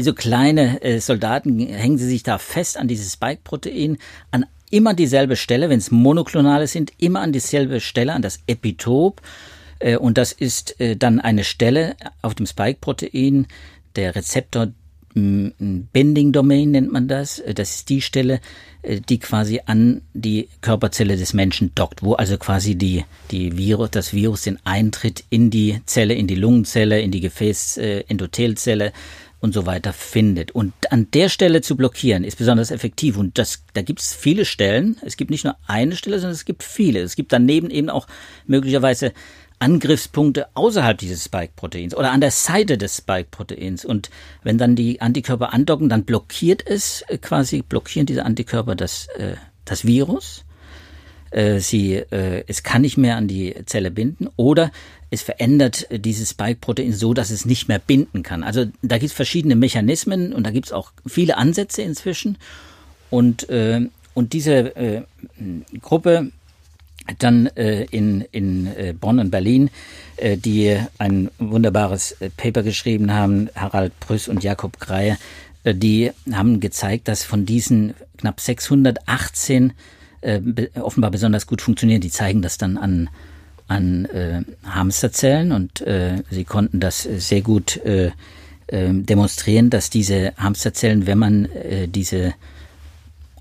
wie 0.00 0.04
so 0.04 0.14
kleine 0.14 0.82
äh, 0.82 0.98
Soldaten 0.98 1.58
hängen 1.58 1.98
sie 1.98 2.08
sich 2.08 2.22
da 2.22 2.38
fest 2.38 2.78
an 2.78 2.88
dieses 2.88 3.12
Spike-Protein, 3.12 3.98
an 4.30 4.46
immer 4.70 4.94
dieselbe 4.94 5.36
Stelle, 5.36 5.68
wenn 5.68 5.78
es 5.78 5.90
monoklonale 5.90 6.66
sind, 6.66 6.92
immer 6.98 7.20
an 7.20 7.32
dieselbe 7.32 7.80
Stelle, 7.80 8.12
an 8.12 8.22
das 8.22 8.40
Epitop. 8.46 9.20
Äh, 9.78 9.96
und 9.96 10.18
das 10.18 10.32
ist 10.32 10.80
äh, 10.80 10.96
dann 10.96 11.20
eine 11.20 11.44
Stelle 11.44 11.96
auf 12.22 12.34
dem 12.34 12.46
Spike-Protein, 12.46 13.46
der 13.96 14.14
Rezeptor 14.14 14.68
Bending 15.12 16.30
Domain 16.32 16.70
nennt 16.70 16.92
man 16.92 17.08
das. 17.08 17.40
Äh, 17.40 17.54
das 17.54 17.74
ist 17.76 17.88
die 17.88 18.00
Stelle, 18.00 18.40
äh, 18.82 19.00
die 19.00 19.18
quasi 19.18 19.60
an 19.66 20.02
die 20.14 20.48
Körperzelle 20.60 21.16
des 21.16 21.34
Menschen 21.34 21.74
dockt, 21.74 22.02
wo 22.02 22.14
also 22.14 22.38
quasi 22.38 22.76
die, 22.76 23.04
die 23.30 23.56
Virus, 23.56 23.90
das 23.90 24.12
Virus 24.12 24.42
den 24.42 24.58
Eintritt 24.64 25.24
in 25.30 25.50
die 25.50 25.80
Zelle, 25.86 26.14
in 26.14 26.26
die 26.26 26.36
Lungenzelle, 26.36 27.00
in 27.00 27.10
die 27.10 27.20
Gefäßendothelzelle 27.20 28.92
und 29.40 29.54
so 29.54 29.66
weiter 29.66 29.92
findet. 29.92 30.50
Und 30.52 30.72
an 30.92 31.10
der 31.12 31.28
Stelle 31.28 31.62
zu 31.62 31.76
blockieren 31.76 32.24
ist 32.24 32.36
besonders 32.36 32.70
effektiv. 32.70 33.16
Und 33.16 33.38
das, 33.38 33.64
da 33.72 33.82
gibt 33.82 34.00
es 34.00 34.14
viele 34.14 34.44
Stellen. 34.44 34.98
Es 35.04 35.16
gibt 35.16 35.30
nicht 35.30 35.44
nur 35.44 35.56
eine 35.66 35.96
Stelle, 35.96 36.18
sondern 36.18 36.34
es 36.34 36.44
gibt 36.44 36.62
viele. 36.62 37.00
Es 37.00 37.16
gibt 37.16 37.32
daneben 37.32 37.70
eben 37.70 37.90
auch 37.90 38.06
möglicherweise 38.46 39.12
Angriffspunkte 39.58 40.48
außerhalb 40.54 40.96
dieses 40.96 41.24
Spike-Proteins 41.24 41.94
oder 41.94 42.12
an 42.12 42.20
der 42.20 42.30
Seite 42.30 42.78
des 42.78 42.98
Spike-Proteins. 42.98 43.84
Und 43.84 44.10
wenn 44.42 44.58
dann 44.58 44.74
die 44.74 45.00
Antikörper 45.00 45.52
andocken, 45.52 45.88
dann 45.88 46.04
blockiert 46.04 46.66
es 46.66 47.02
äh, 47.08 47.18
quasi, 47.18 47.62
blockieren 47.62 48.06
diese 48.06 48.24
Antikörper 48.24 48.74
das, 48.74 49.06
äh, 49.18 49.34
das 49.64 49.84
Virus. 49.84 50.44
Äh, 51.30 51.60
sie, 51.60 51.94
äh, 51.94 52.44
es 52.46 52.62
kann 52.62 52.82
nicht 52.82 52.96
mehr 52.96 53.16
an 53.16 53.28
die 53.28 53.54
Zelle 53.66 53.90
binden 53.90 54.28
oder 54.36 54.72
es 55.10 55.22
verändert 55.22 55.86
dieses 55.90 56.30
Spike-Protein 56.30 56.92
so, 56.92 57.14
dass 57.14 57.30
es 57.30 57.44
nicht 57.44 57.68
mehr 57.68 57.80
binden 57.80 58.22
kann. 58.22 58.44
Also 58.44 58.66
da 58.82 58.98
gibt 58.98 59.10
es 59.10 59.16
verschiedene 59.16 59.56
Mechanismen 59.56 60.32
und 60.32 60.44
da 60.44 60.50
gibt 60.50 60.66
es 60.66 60.72
auch 60.72 60.92
viele 61.06 61.36
Ansätze 61.36 61.82
inzwischen. 61.82 62.38
Und, 63.10 63.48
äh, 63.48 63.88
und 64.14 64.32
diese 64.32 64.76
äh, 64.76 65.02
Gruppe 65.82 66.30
dann 67.18 67.46
äh, 67.56 67.84
in, 67.84 68.22
in 68.30 68.66
äh, 68.68 68.94
Bonn 68.98 69.18
und 69.18 69.30
Berlin, 69.30 69.70
äh, 70.16 70.36
die 70.36 70.78
ein 70.98 71.30
wunderbares 71.38 72.12
äh, 72.20 72.30
Paper 72.30 72.62
geschrieben 72.62 73.12
haben, 73.12 73.48
Harald 73.56 73.98
Prüss 74.00 74.28
und 74.28 74.44
Jakob 74.44 74.78
Greie, 74.78 75.18
äh, 75.64 75.74
die 75.74 76.12
haben 76.32 76.60
gezeigt, 76.60 77.08
dass 77.08 77.24
von 77.24 77.46
diesen 77.46 77.94
knapp 78.18 78.40
618 78.40 79.72
äh, 80.20 80.40
offenbar 80.80 81.10
besonders 81.10 81.46
gut 81.46 81.62
funktionieren. 81.62 82.00
Die 82.00 82.10
zeigen 82.10 82.42
das 82.42 82.58
dann 82.58 82.76
an 82.76 83.08
an 83.70 84.04
äh, 84.06 84.42
Hamsterzellen 84.64 85.52
und 85.52 85.80
äh, 85.82 86.22
sie 86.28 86.44
konnten 86.44 86.80
das 86.80 87.02
sehr 87.02 87.40
gut 87.40 87.76
äh, 87.84 88.10
äh, 88.66 88.92
demonstrieren, 88.92 89.70
dass 89.70 89.90
diese 89.90 90.32
Hamsterzellen, 90.36 91.06
wenn 91.06 91.18
man 91.18 91.44
äh, 91.46 91.86
diese 91.86 92.34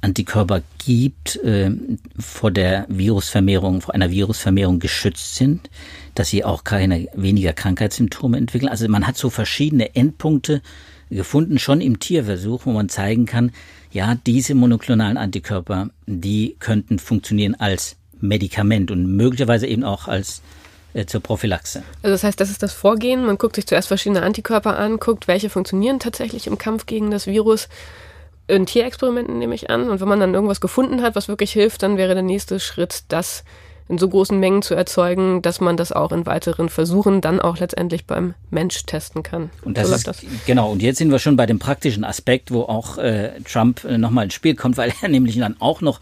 Antikörper 0.01 0.61
gibt, 0.85 1.37
äh, 1.37 1.71
vor 2.19 2.51
der 2.51 2.85
Virusvermehrung, 2.89 3.81
vor 3.81 3.95
einer 3.95 4.11
Virusvermehrung 4.11 4.79
geschützt 4.79 5.35
sind, 5.35 5.69
dass 6.13 6.29
sie 6.29 6.45
auch 6.45 6.63
keine 6.63 7.07
weniger 7.15 7.53
Krankheitssymptome 7.53 8.37
entwickeln. 8.37 8.69
Also 8.69 8.87
man 8.87 9.07
hat 9.07 9.17
so 9.17 9.31
verschiedene 9.31 9.95
Endpunkte 9.95 10.61
gefunden, 11.09 11.57
schon 11.57 11.81
im 11.81 11.99
Tierversuch, 11.99 12.67
wo 12.67 12.71
man 12.71 12.87
zeigen 12.87 13.25
kann, 13.25 13.51
ja, 13.91 14.15
diese 14.27 14.53
monoklonalen 14.53 15.17
Antikörper, 15.17 15.89
die 16.05 16.55
könnten 16.59 16.99
funktionieren 16.99 17.55
als 17.55 17.95
Medikament 18.21 18.91
und 18.91 19.05
möglicherweise 19.15 19.67
eben 19.67 19.83
auch 19.83 20.07
als 20.07 20.41
äh, 20.93 21.05
zur 21.05 21.21
Prophylaxe. 21.21 21.83
Also 22.01 22.13
das 22.13 22.23
heißt, 22.23 22.39
das 22.39 22.49
ist 22.49 22.63
das 22.63 22.73
Vorgehen. 22.73 23.25
Man 23.25 23.37
guckt 23.37 23.55
sich 23.55 23.67
zuerst 23.67 23.87
verschiedene 23.87 24.23
Antikörper 24.23 24.77
an, 24.77 24.97
guckt, 24.97 25.27
welche 25.27 25.49
funktionieren 25.49 25.99
tatsächlich 25.99 26.47
im 26.47 26.57
Kampf 26.57 26.85
gegen 26.85 27.11
das 27.11 27.27
Virus. 27.27 27.69
In 28.47 28.65
Tierexperimenten 28.65 29.37
nehme 29.37 29.53
ich 29.53 29.69
an. 29.69 29.89
Und 29.89 30.01
wenn 30.01 30.07
man 30.07 30.19
dann 30.19 30.33
irgendwas 30.33 30.61
gefunden 30.61 31.03
hat, 31.03 31.15
was 31.15 31.27
wirklich 31.27 31.51
hilft, 31.51 31.83
dann 31.83 31.97
wäre 31.97 32.15
der 32.15 32.23
nächste 32.23 32.59
Schritt, 32.59 33.03
das 33.09 33.43
in 33.89 33.97
so 33.97 34.07
großen 34.07 34.39
Mengen 34.39 34.61
zu 34.61 34.75
erzeugen, 34.75 35.41
dass 35.41 35.59
man 35.59 35.75
das 35.75 35.91
auch 35.91 36.11
in 36.11 36.27
weiteren 36.27 36.69
Versuchen 36.69 37.21
dann 37.21 37.39
auch 37.39 37.57
letztendlich 37.57 38.05
beim 38.05 38.35
Mensch 38.51 38.85
testen 38.85 39.23
kann. 39.23 39.49
Und 39.63 39.77
das 39.77 39.89
so 39.89 39.95
ist, 39.95 40.07
das. 40.07 40.21
genau. 40.45 40.71
Und 40.71 40.83
jetzt 40.83 40.99
sind 40.99 41.11
wir 41.11 41.17
schon 41.17 41.35
bei 41.35 41.47
dem 41.47 41.57
praktischen 41.57 42.03
Aspekt, 42.03 42.51
wo 42.51 42.61
auch 42.61 42.99
äh, 42.99 43.31
Trump 43.51 43.83
äh, 43.83 43.97
nochmal 43.97 44.25
ins 44.25 44.35
Spiel 44.35 44.55
kommt, 44.55 44.77
weil 44.77 44.93
er 45.01 45.09
nämlich 45.09 45.37
dann 45.37 45.55
auch 45.59 45.81
noch 45.81 45.99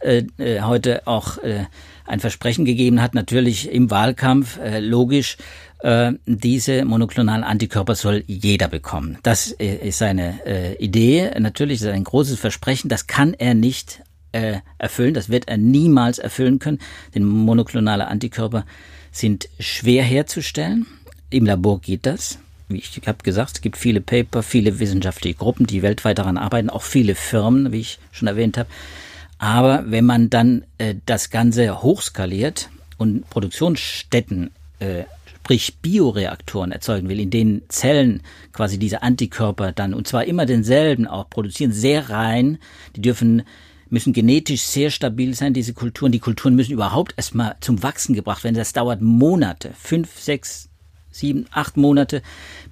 äh, 0.00 0.24
äh, 0.38 0.60
heute 0.62 1.06
auch 1.06 1.38
äh, 1.38 1.64
ein 2.06 2.20
Versprechen 2.20 2.64
gegeben 2.64 3.02
hat, 3.02 3.14
natürlich 3.14 3.70
im 3.70 3.90
Wahlkampf, 3.90 4.58
äh, 4.58 4.80
logisch, 4.80 5.36
äh, 5.80 6.12
diese 6.26 6.84
monoklonalen 6.84 7.44
Antikörper 7.44 7.94
soll 7.94 8.24
jeder 8.26 8.68
bekommen. 8.68 9.18
Das 9.22 9.52
äh, 9.52 9.88
ist 9.88 9.98
seine 9.98 10.44
äh, 10.46 10.74
Idee. 10.76 11.30
Natürlich 11.38 11.80
ist 11.80 11.86
ein 11.86 12.04
großes 12.04 12.38
Versprechen. 12.38 12.88
Das 12.88 13.06
kann 13.06 13.34
er 13.34 13.54
nicht 13.54 14.02
äh, 14.32 14.58
erfüllen. 14.78 15.14
Das 15.14 15.28
wird 15.28 15.48
er 15.48 15.56
niemals 15.56 16.18
erfüllen 16.18 16.58
können. 16.58 16.78
Denn 17.14 17.24
monoklonale 17.24 18.08
Antikörper 18.08 18.64
sind 19.12 19.48
schwer 19.60 20.02
herzustellen. 20.02 20.86
Im 21.30 21.46
Labor 21.46 21.80
geht 21.80 22.06
das. 22.06 22.38
Wie 22.68 22.78
ich 22.78 23.00
habe 23.06 23.22
gesagt, 23.22 23.56
es 23.56 23.60
gibt 23.62 23.76
viele 23.76 24.00
Paper, 24.00 24.42
viele 24.42 24.78
wissenschaftliche 24.78 25.36
Gruppen, 25.36 25.66
die 25.66 25.82
weltweit 25.82 26.18
daran 26.18 26.36
arbeiten, 26.36 26.68
auch 26.68 26.82
viele 26.82 27.14
Firmen, 27.14 27.72
wie 27.72 27.80
ich 27.80 27.98
schon 28.12 28.28
erwähnt 28.28 28.58
habe. 28.58 28.68
Aber 29.38 29.84
wenn 29.86 30.04
man 30.04 30.30
dann 30.30 30.64
äh, 30.78 30.96
das 31.06 31.30
Ganze 31.30 31.82
hochskaliert 31.82 32.70
und 32.96 33.28
Produktionsstätten, 33.30 34.50
äh, 34.80 35.04
sprich 35.48 35.78
Bioreaktoren 35.78 36.72
erzeugen 36.72 37.08
will, 37.08 37.20
in 37.20 37.30
denen 37.30 37.62
Zellen 37.68 38.22
quasi 38.52 38.78
diese 38.78 39.02
Antikörper 39.02 39.72
dann, 39.72 39.94
und 39.94 40.06
zwar 40.06 40.24
immer 40.24 40.44
denselben 40.44 41.06
auch 41.06 41.30
produzieren, 41.30 41.72
sehr 41.72 42.10
rein, 42.10 42.58
die 42.96 43.00
dürfen 43.00 43.44
müssen 43.90 44.12
genetisch 44.12 44.60
sehr 44.60 44.90
stabil 44.90 45.34
sein, 45.34 45.54
diese 45.54 45.72
Kulturen. 45.72 46.12
Die 46.12 46.18
Kulturen 46.18 46.54
müssen 46.54 46.72
überhaupt 46.72 47.14
erstmal 47.16 47.56
zum 47.60 47.82
Wachsen 47.82 48.14
gebracht 48.14 48.44
werden. 48.44 48.56
Das 48.56 48.74
dauert 48.74 49.00
Monate, 49.00 49.70
fünf, 49.78 50.20
sechs, 50.20 50.68
sieben, 51.10 51.46
acht 51.50 51.78
Monate, 51.78 52.22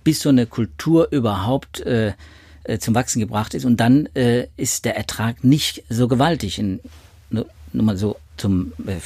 bis 0.04 0.20
so 0.20 0.28
eine 0.28 0.46
Kultur 0.46 1.08
überhaupt 1.10 1.80
äh, 1.80 2.12
äh 2.68 2.78
zum 2.78 2.94
Wachsen 2.94 3.20
gebracht 3.20 3.54
ist. 3.54 3.64
Und 3.64 3.78
dann 3.78 4.06
äh, 4.14 4.46
ist 4.56 4.84
der 4.84 4.96
Ertrag 4.96 5.44
nicht 5.44 5.84
so 5.88 6.08
gewaltig. 6.08 6.58
In, 6.58 6.80
nur, 7.30 7.46
nur 7.72 7.84
mal 7.84 7.96
so 7.96 8.16
zum, 8.36 8.72
äh, 8.86 8.96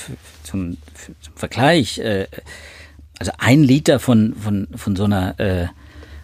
zum, 0.43 0.77
zum 1.21 1.35
Vergleich. 1.35 1.99
Äh, 1.99 2.27
also 3.19 3.33
ein 3.39 3.63
Liter 3.63 3.99
von, 4.01 4.35
von, 4.35 4.69
von 4.75 4.97
so 4.97 5.05
einer 5.05 5.39
äh, 5.39 5.69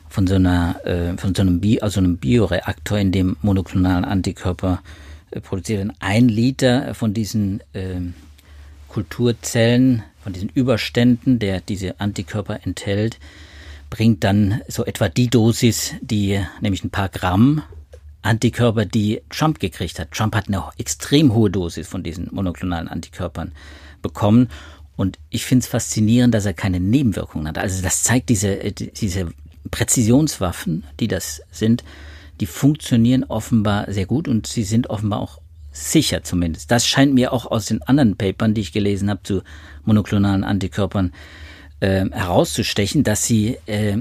von 0.09 0.27
so 0.27 0.37
einer 0.37 0.81
äh, 0.87 1.19
von 1.19 1.35
so 1.35 1.43
einem 1.43 1.61
Bi 1.61 1.81
also 1.83 2.01
einem 2.01 2.17
Bioreaktor, 2.17 2.99
in 2.99 3.13
dem 3.13 3.37
monoklonalen 3.43 4.05
Antikörper 4.05 4.83
äh, 5.31 5.41
produzieren. 5.41 5.93
Ein 5.99 6.29
Liter 6.29 6.95
von 6.95 7.13
diesen 7.13 7.61
äh, 7.75 8.01
Kulturzellen, 8.89 10.05
von 10.23 10.33
diesen 10.33 10.49
Überständen, 10.49 11.39
der 11.39 11.61
diese 11.61 12.01
Antikörper 12.01 12.61
enthält, 12.65 13.19
bringt 13.97 14.25
dann 14.25 14.61
so 14.69 14.85
etwa 14.85 15.09
die 15.09 15.29
Dosis, 15.29 15.95
die 16.03 16.39
nämlich 16.61 16.85
ein 16.85 16.91
paar 16.91 17.09
Gramm 17.09 17.63
Antikörper, 18.21 18.85
die 18.85 19.23
Trump 19.31 19.59
gekriegt 19.59 19.99
hat. 19.99 20.11
Trump 20.11 20.35
hat 20.35 20.49
eine 20.49 20.63
extrem 20.77 21.33
hohe 21.33 21.51
Dosis 21.51 21.89
von 21.89 22.03
diesen 22.03 22.29
monoklonalen 22.31 22.89
Antikörpern 22.89 23.53
bekommen. 24.03 24.49
Und 24.97 25.19
ich 25.31 25.47
finde 25.47 25.63
es 25.63 25.69
faszinierend, 25.69 26.35
dass 26.35 26.45
er 26.45 26.53
keine 26.53 26.79
Nebenwirkungen 26.79 27.49
hat. 27.49 27.57
Also 27.57 27.83
das 27.83 28.03
zeigt 28.03 28.29
diese, 28.29 28.63
äh, 28.63 28.73
diese 28.73 29.29
Präzisionswaffen, 29.71 30.85
die 31.01 31.09
das 31.09 31.41
sind, 31.51 31.83
die 32.41 32.47
funktionieren 32.47 33.25
offenbar 33.25 33.91
sehr 33.91 34.07
gut 34.07 34.29
und 34.29 34.47
sie 34.47 34.65
sind 34.65 34.91
offenbar 34.91 35.21
auch 35.21 35.41
sicher 35.73 36.23
zumindest. 36.23 36.71
Das 36.71 36.87
scheint 36.87 37.15
mir 37.15 37.33
auch 37.33 37.47
aus 37.47 37.65
den 37.65 37.83
anderen 37.83 38.17
Papern, 38.17 38.53
die 38.53 38.61
ich 38.61 38.73
gelesen 38.73 39.09
habe 39.09 39.23
zu 39.23 39.43
monoklonalen 39.87 40.45
Antikörpern, 40.45 41.13
äh, 41.81 42.05
herauszustechen, 42.11 43.05
dass 43.05 43.25
sie 43.25 43.59
äh, 43.67 43.99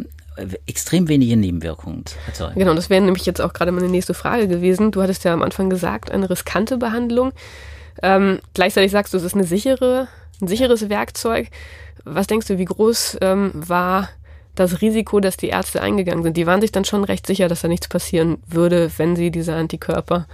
extrem 0.67 1.07
wenige 1.07 1.37
Nebenwirkungen 1.37 2.03
erzeugen. 2.27 2.59
Genau, 2.59 2.73
das 2.73 2.89
wäre 2.89 3.01
nämlich 3.01 3.25
jetzt 3.25 3.41
auch 3.41 3.53
gerade 3.53 3.71
meine 3.71 3.87
nächste 3.87 4.13
Frage 4.13 4.47
gewesen. 4.47 4.91
Du 4.91 5.01
hattest 5.01 5.23
ja 5.23 5.33
am 5.33 5.41
Anfang 5.41 5.69
gesagt, 5.69 6.11
eine 6.11 6.29
riskante 6.29 6.77
Behandlung. 6.77 7.31
Ähm, 8.01 8.39
gleichzeitig 8.53 8.91
sagst 8.91 9.13
du, 9.13 9.17
es 9.17 9.23
ist 9.23 9.35
eine 9.35 9.45
sichere, 9.45 10.07
ein 10.41 10.47
sicheres 10.47 10.89
Werkzeug. 10.89 11.47
Was 12.03 12.27
denkst 12.27 12.47
du, 12.47 12.57
wie 12.57 12.65
groß 12.65 13.17
ähm, 13.21 13.51
war 13.53 14.09
das 14.55 14.81
Risiko, 14.81 15.19
dass 15.19 15.37
die 15.37 15.49
Ärzte 15.49 15.81
eingegangen 15.81 16.23
sind. 16.23 16.37
Die 16.37 16.47
waren 16.47 16.61
sich 16.61 16.71
dann 16.71 16.85
schon 16.85 17.03
recht 17.03 17.27
sicher, 17.27 17.47
dass 17.47 17.61
da 17.61 17.67
nichts 17.67 17.87
passieren 17.87 18.37
würde, 18.47 18.89
wenn 18.97 19.15
sie 19.15 19.29
diese 19.29 19.53
Antikörper 19.53 20.27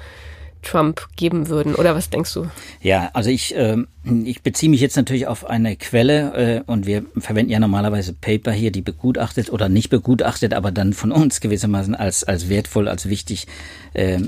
Trump 0.61 1.07
geben 1.15 1.47
würden. 1.47 1.75
Oder 1.75 1.95
was 1.95 2.09
denkst 2.09 2.33
du? 2.33 2.47
Ja, 2.81 3.09
also 3.13 3.29
ich, 3.29 3.55
äh, 3.55 3.77
ich 4.23 4.41
beziehe 4.41 4.69
mich 4.69 4.81
jetzt 4.81 4.95
natürlich 4.95 5.27
auf 5.27 5.49
eine 5.49 5.75
Quelle 5.75 6.63
äh, 6.67 6.71
und 6.71 6.85
wir 6.85 7.05
verwenden 7.17 7.51
ja 7.51 7.59
normalerweise 7.59 8.13
Paper 8.13 8.51
hier, 8.51 8.71
die 8.71 8.81
begutachtet 8.81 9.51
oder 9.51 9.69
nicht 9.69 9.89
begutachtet, 9.89 10.53
aber 10.53 10.71
dann 10.71 10.93
von 10.93 11.11
uns 11.11 11.41
gewissermaßen 11.41 11.95
als, 11.95 12.23
als 12.23 12.49
wertvoll, 12.49 12.87
als 12.87 13.09
wichtig 13.09 13.47
äh, 13.93 14.19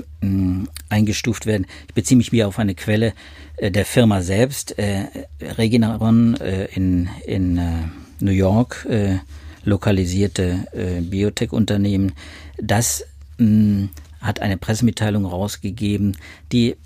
eingestuft 0.88 1.46
werden. 1.46 1.66
Ich 1.88 1.94
beziehe 1.94 2.18
mich 2.18 2.32
wieder 2.32 2.48
auf 2.48 2.58
eine 2.58 2.74
Quelle 2.74 3.12
äh, 3.56 3.70
der 3.70 3.84
Firma 3.84 4.22
selbst, 4.22 4.78
äh, 4.78 5.04
Regeneron 5.40 6.34
äh, 6.40 6.66
in, 6.66 7.08
in 7.26 7.58
äh, 7.58 7.70
New 8.20 8.32
York. 8.32 8.86
Lokalisierte 9.66 10.66
Biotech-Unternehmen. 11.00 12.12
Das 12.58 13.06
mh, 13.38 13.46
mm, 13.46 13.90
hat 14.24 14.40
eine 14.40 14.56
Pressemitteilung 14.56 15.24
rausgegeben, 15.26 16.16
die 16.50 16.76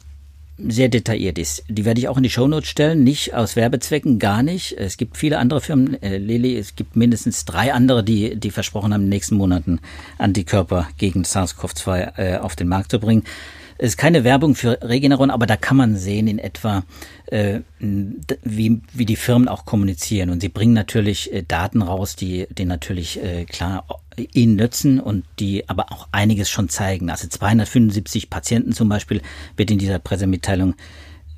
sehr 0.59 0.88
detailliert 0.88 1.38
ist. 1.38 1.62
Die 1.68 1.85
werde 1.85 2.00
ich 2.00 2.09
auch 2.09 2.16
in 2.16 2.25
die 2.25 2.30
Shownotes 2.30 2.68
stellen, 2.68 3.04
nicht 3.04 3.33
aus 3.33 3.54
Werbezwecken, 3.54 4.18
gar 4.18 4.42
nicht. 4.42 4.73
Es 4.76 4.97
gibt 4.97 5.16
viele 5.16 5.38
andere 5.38 5.61
Firmen, 5.61 6.02
äh, 6.02 6.18
Lilly, 6.18 6.57
es 6.57 6.75
gibt 6.75 6.97
mindestens 6.97 7.45
drei 7.45 7.73
andere, 7.73 8.02
die, 8.02 8.35
die 8.35 8.50
versprochen 8.50 8.92
haben, 8.92 9.02
in 9.02 9.07
den 9.07 9.11
nächsten 9.11 9.37
Monaten 9.37 9.78
Antikörper 10.18 10.88
gegen 10.99 11.23
SARS-CoV-2 11.23 12.18
äh, 12.18 12.37
auf 12.38 12.57
den 12.57 12.66
Markt 12.66 12.90
zu 12.90 12.99
bringen. 12.99 13.23
Es 13.81 13.91
ist 13.91 13.97
keine 13.97 14.25
Werbung 14.25 14.57
für 14.57 14.81
Regeneron, 14.83 15.31
aber 15.31 15.47
da 15.47 15.57
kann 15.57 15.77
man 15.77 15.97
sehen 15.97 16.27
in 16.27 16.41
etwa, 16.41 16.83
äh, 17.27 17.61
wie, 17.79 18.81
wie 18.93 19.07
die 19.07 19.17
Firmen 19.17 19.47
auch 19.47 19.65
kommunizieren. 19.65 20.31
Und 20.31 20.41
sie 20.41 20.49
bringen 20.49 20.73
natürlich 20.73 21.33
äh, 21.33 21.45
Daten 21.47 21.83
raus, 21.83 22.17
die, 22.17 22.49
die 22.51 22.65
natürlich 22.65 23.23
äh, 23.23 23.45
klar 23.45 23.85
ihnen 24.33 24.57
nützen 24.57 24.99
und 24.99 25.25
die 25.39 25.69
aber 25.69 25.93
auch 25.93 26.09
einiges 26.11 26.51
schon 26.51 26.69
zeigen. 26.69 27.09
Also 27.09 27.29
275 27.29 28.31
Patienten 28.31 28.73
zum 28.73 28.89
Beispiel 28.89 29.23
wird 29.57 29.71
in 29.71 29.79
dieser 29.79 30.01
Pressemitteilung 30.01 30.75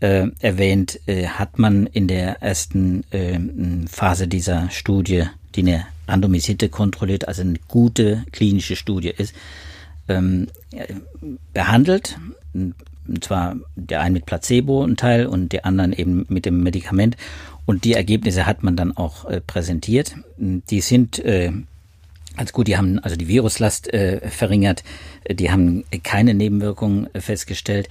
äh, 0.01 0.29
erwähnt, 0.41 0.99
äh, 1.07 1.27
hat 1.27 1.59
man 1.59 1.87
in 1.87 2.09
der 2.09 2.41
ersten 2.41 3.05
äh, 3.11 3.39
Phase 3.87 4.29
dieser 4.29 4.71
Studie, 4.71 5.25
die 5.55 5.61
eine 5.61 5.87
randomisierte 6.09 6.71
kontrolliert, 6.71 7.29
also 7.29 7.43
eine 7.43 7.59
gute 7.69 8.25
klinische 8.33 8.77
Studie 8.77 9.13
ist, 9.17 9.35
ähm, 10.11 10.49
behandelt. 11.53 12.19
Und 12.53 13.25
zwar 13.25 13.57
der 13.77 14.01
einen 14.01 14.15
mit 14.15 14.27
Placebo 14.27 14.85
ein 14.85 14.97
Teil 14.97 15.27
und 15.27 15.53
der 15.53 15.65
anderen 15.67 15.93
eben 15.93 16.27
mit 16.29 16.45
dem 16.45 16.63
Medikament. 16.63 17.17
Und 17.67 17.85
die 17.85 17.95
Ergebnisse 17.95 18.47
hat 18.47 18.63
man 18.63 18.77
dann 18.77 18.97
auch 18.97 19.25
äh, 19.25 19.41
präsentiert. 19.41 20.17
Die 20.37 20.81
sind 20.81 21.19
äh, 21.21 21.53
als 22.37 22.53
gut, 22.53 22.69
die 22.69 22.77
haben 22.77 22.99
also 23.01 23.17
die 23.17 23.29
Viruslast 23.29 23.93
äh, 23.93 24.29
verringert, 24.29 24.83
die 25.31 25.51
haben 25.51 25.85
keine 26.03 26.35
Nebenwirkungen 26.35 27.09
festgestellt. 27.15 27.89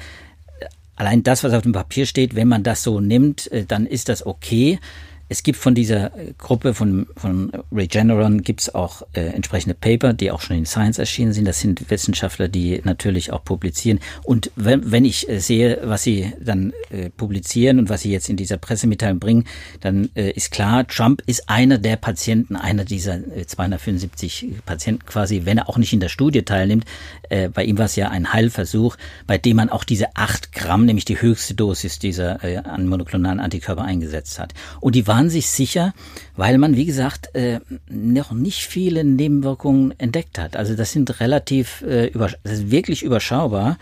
Allein 0.95 1.23
das, 1.23 1.43
was 1.43 1.53
auf 1.53 1.63
dem 1.63 1.71
Papier 1.71 2.05
steht, 2.05 2.35
wenn 2.35 2.47
man 2.47 2.63
das 2.63 2.83
so 2.83 2.99
nimmt, 2.99 3.51
äh, 3.51 3.65
dann 3.65 3.85
ist 3.85 4.09
das 4.09 4.25
okay. 4.25 4.79
Es 5.29 5.43
gibt 5.43 5.59
von 5.59 5.75
dieser 5.75 6.11
Gruppe 6.39 6.73
von, 6.73 7.07
von 7.15 7.51
Regeneron 7.71 8.41
gibt 8.41 8.61
es 8.61 8.73
auch 8.73 9.03
äh, 9.13 9.27
entsprechende 9.27 9.75
Paper, 9.75 10.13
die 10.13 10.31
auch 10.31 10.41
schon 10.41 10.57
in 10.57 10.65
Science 10.65 10.97
erschienen 10.97 11.33
sind. 11.33 11.45
Das 11.45 11.59
sind 11.59 11.89
Wissenschaftler, 11.91 12.47
die 12.47 12.81
natürlich 12.83 13.31
auch 13.31 13.43
publizieren. 13.43 13.99
Und 14.23 14.51
wenn, 14.55 14.91
wenn 14.91 15.05
ich 15.05 15.29
äh, 15.29 15.39
sehe, 15.39 15.79
was 15.83 16.01
sie 16.01 16.33
dann 16.41 16.73
äh, 16.89 17.11
publizieren 17.11 17.77
und 17.77 17.89
was 17.89 18.01
sie 18.01 18.11
jetzt 18.11 18.27
in 18.27 18.37
dieser 18.37 18.57
Pressemitteilung 18.57 19.19
bringen, 19.19 19.45
dann 19.81 20.09
äh, 20.15 20.31
ist 20.31 20.49
klar, 20.49 20.87
Trump 20.87 21.21
ist 21.27 21.47
einer 21.47 21.77
der 21.77 21.95
Patienten, 21.95 22.55
einer 22.55 22.83
dieser 22.83 23.19
275 23.45 24.43
äh, 24.43 24.47
Patienten 24.65 25.05
quasi, 25.05 25.41
wenn 25.45 25.59
er 25.59 25.69
auch 25.69 25.77
nicht 25.77 25.93
in 25.93 25.99
der 25.99 26.09
Studie 26.09 26.41
teilnimmt. 26.41 26.85
Äh, 27.29 27.49
bei 27.49 27.63
ihm 27.63 27.77
war 27.77 27.85
es 27.85 27.95
ja 27.95 28.09
ein 28.09 28.33
Heilversuch, 28.33 28.97
bei 29.27 29.37
dem 29.37 29.57
man 29.57 29.69
auch 29.69 29.83
diese 29.83 30.15
acht 30.15 30.53
Gramm, 30.53 30.85
nämlich 30.85 31.05
die 31.05 31.21
höchste 31.21 31.53
Dosis 31.53 31.99
dieser 31.99 32.43
äh, 32.43 32.57
an 32.57 32.87
monoklonalen 32.87 33.39
Antikörper 33.39 33.83
eingesetzt 33.83 34.39
hat. 34.39 34.55
Und 34.79 34.95
die 34.95 35.05
waren 35.05 35.18
waren 35.19 35.29
sich 35.29 35.49
sicher, 35.49 35.93
weil 36.37 36.57
man, 36.57 36.77
wie 36.77 36.85
gesagt, 36.85 37.35
äh, 37.35 37.59
noch 37.89 38.31
nicht 38.31 38.65
viele 38.65 39.03
Nebenwirkungen 39.03 39.93
entdeckt 39.99 40.39
hat. 40.39 40.55
Also 40.55 40.75
das 40.75 40.93
sind 40.93 41.19
relativ, 41.19 41.81
äh, 41.81 42.09
das 42.11 42.53
ist 42.53 42.71
wirklich 42.71 43.03
überschaubar. 43.03 43.77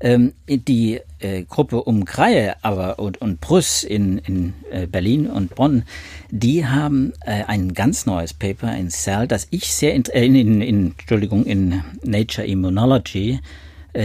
Ähm, 0.00 0.34
die 0.46 1.00
äh, 1.20 1.44
Gruppe 1.44 1.82
um 1.84 2.04
Kreie 2.04 2.56
aber 2.62 2.98
und, 2.98 3.22
und 3.22 3.40
Brüss 3.40 3.84
in, 3.84 4.18
in 4.18 4.52
Berlin 4.90 5.28
und 5.28 5.54
Bonn, 5.54 5.84
die 6.30 6.66
haben 6.66 7.12
ein 7.24 7.72
ganz 7.72 8.04
neues 8.04 8.34
Paper 8.34 8.76
in 8.76 8.90
Cell, 8.90 9.26
das 9.28 9.46
ich 9.50 9.72
sehr, 9.72 9.94
in, 9.94 10.02
in, 10.12 10.60
in, 10.60 10.94
Entschuldigung, 10.98 11.46
in 11.46 11.82
Nature 12.02 12.46
Immunology, 12.46 13.38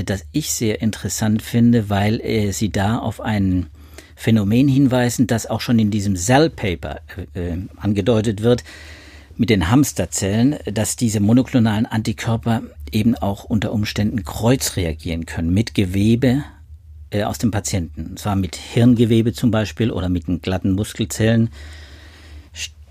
das 0.06 0.26
ich 0.34 0.52
sehr 0.52 0.82
interessant 0.82 1.42
finde, 1.42 1.90
weil 1.90 2.52
sie 2.52 2.70
da 2.70 3.00
auf 3.00 3.22
einen 3.22 3.68
Phänomen 4.18 4.68
hinweisen, 4.68 5.28
das 5.28 5.46
auch 5.46 5.62
schon 5.62 5.78
in 5.78 5.92
diesem 5.92 6.16
Cell-Paper 6.16 7.02
äh, 7.36 7.50
äh, 7.50 7.58
angedeutet 7.78 8.42
wird, 8.42 8.64
mit 9.38 9.52
den 9.52 9.70
Hamsterzellen, 9.70 10.56
dass 10.66 10.96
diese 10.96 11.20
monoklonalen 11.20 11.86
Antikörper 11.86 12.64
eben 12.92 13.14
auch 13.14 13.44
unter 13.44 13.72
Umständen 13.72 14.24
kreuzreagieren 14.24 15.28
können 15.28 15.54
mit 15.54 15.76
Gewebe 15.76 16.44
äh, 17.12 17.24
aus 17.24 17.38
dem 17.38 17.52
Patienten. 17.52 18.08
Und 18.08 18.20
zwar 18.20 18.36
mit 18.36 18.56
Hirngewebe 18.56 19.34
zum 19.34 19.52
Beispiel 19.52 19.92
oder 19.92 20.10
mit 20.10 20.28
den 20.28 20.42
glatten 20.42 20.72
Muskelzellen 20.72 21.52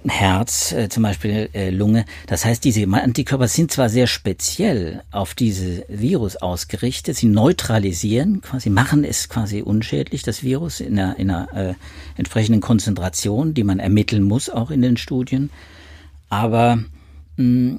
Herz, 0.08 0.72
äh, 0.72 0.88
zum 0.88 1.02
Beispiel 1.02 1.48
äh, 1.52 1.70
Lunge. 1.70 2.04
Das 2.26 2.44
heißt, 2.44 2.64
diese 2.64 2.86
Antikörper 2.86 3.48
sind 3.48 3.70
zwar 3.70 3.88
sehr 3.88 4.06
speziell 4.06 5.02
auf 5.10 5.34
diese 5.34 5.84
Virus 5.88 6.36
ausgerichtet, 6.36 7.16
sie 7.16 7.26
neutralisieren, 7.26 8.40
quasi 8.40 8.70
machen 8.70 9.04
es 9.04 9.28
quasi 9.28 9.62
unschädlich, 9.62 10.22
das 10.22 10.42
Virus 10.42 10.80
in 10.80 10.98
einer, 10.98 11.18
in 11.18 11.30
einer 11.30 11.52
äh, 11.54 11.74
entsprechenden 12.16 12.60
Konzentration, 12.60 13.54
die 13.54 13.64
man 13.64 13.78
ermitteln 13.78 14.22
muss, 14.22 14.50
auch 14.50 14.70
in 14.70 14.82
den 14.82 14.96
Studien. 14.96 15.50
Aber 16.28 16.78
mh, 17.36 17.78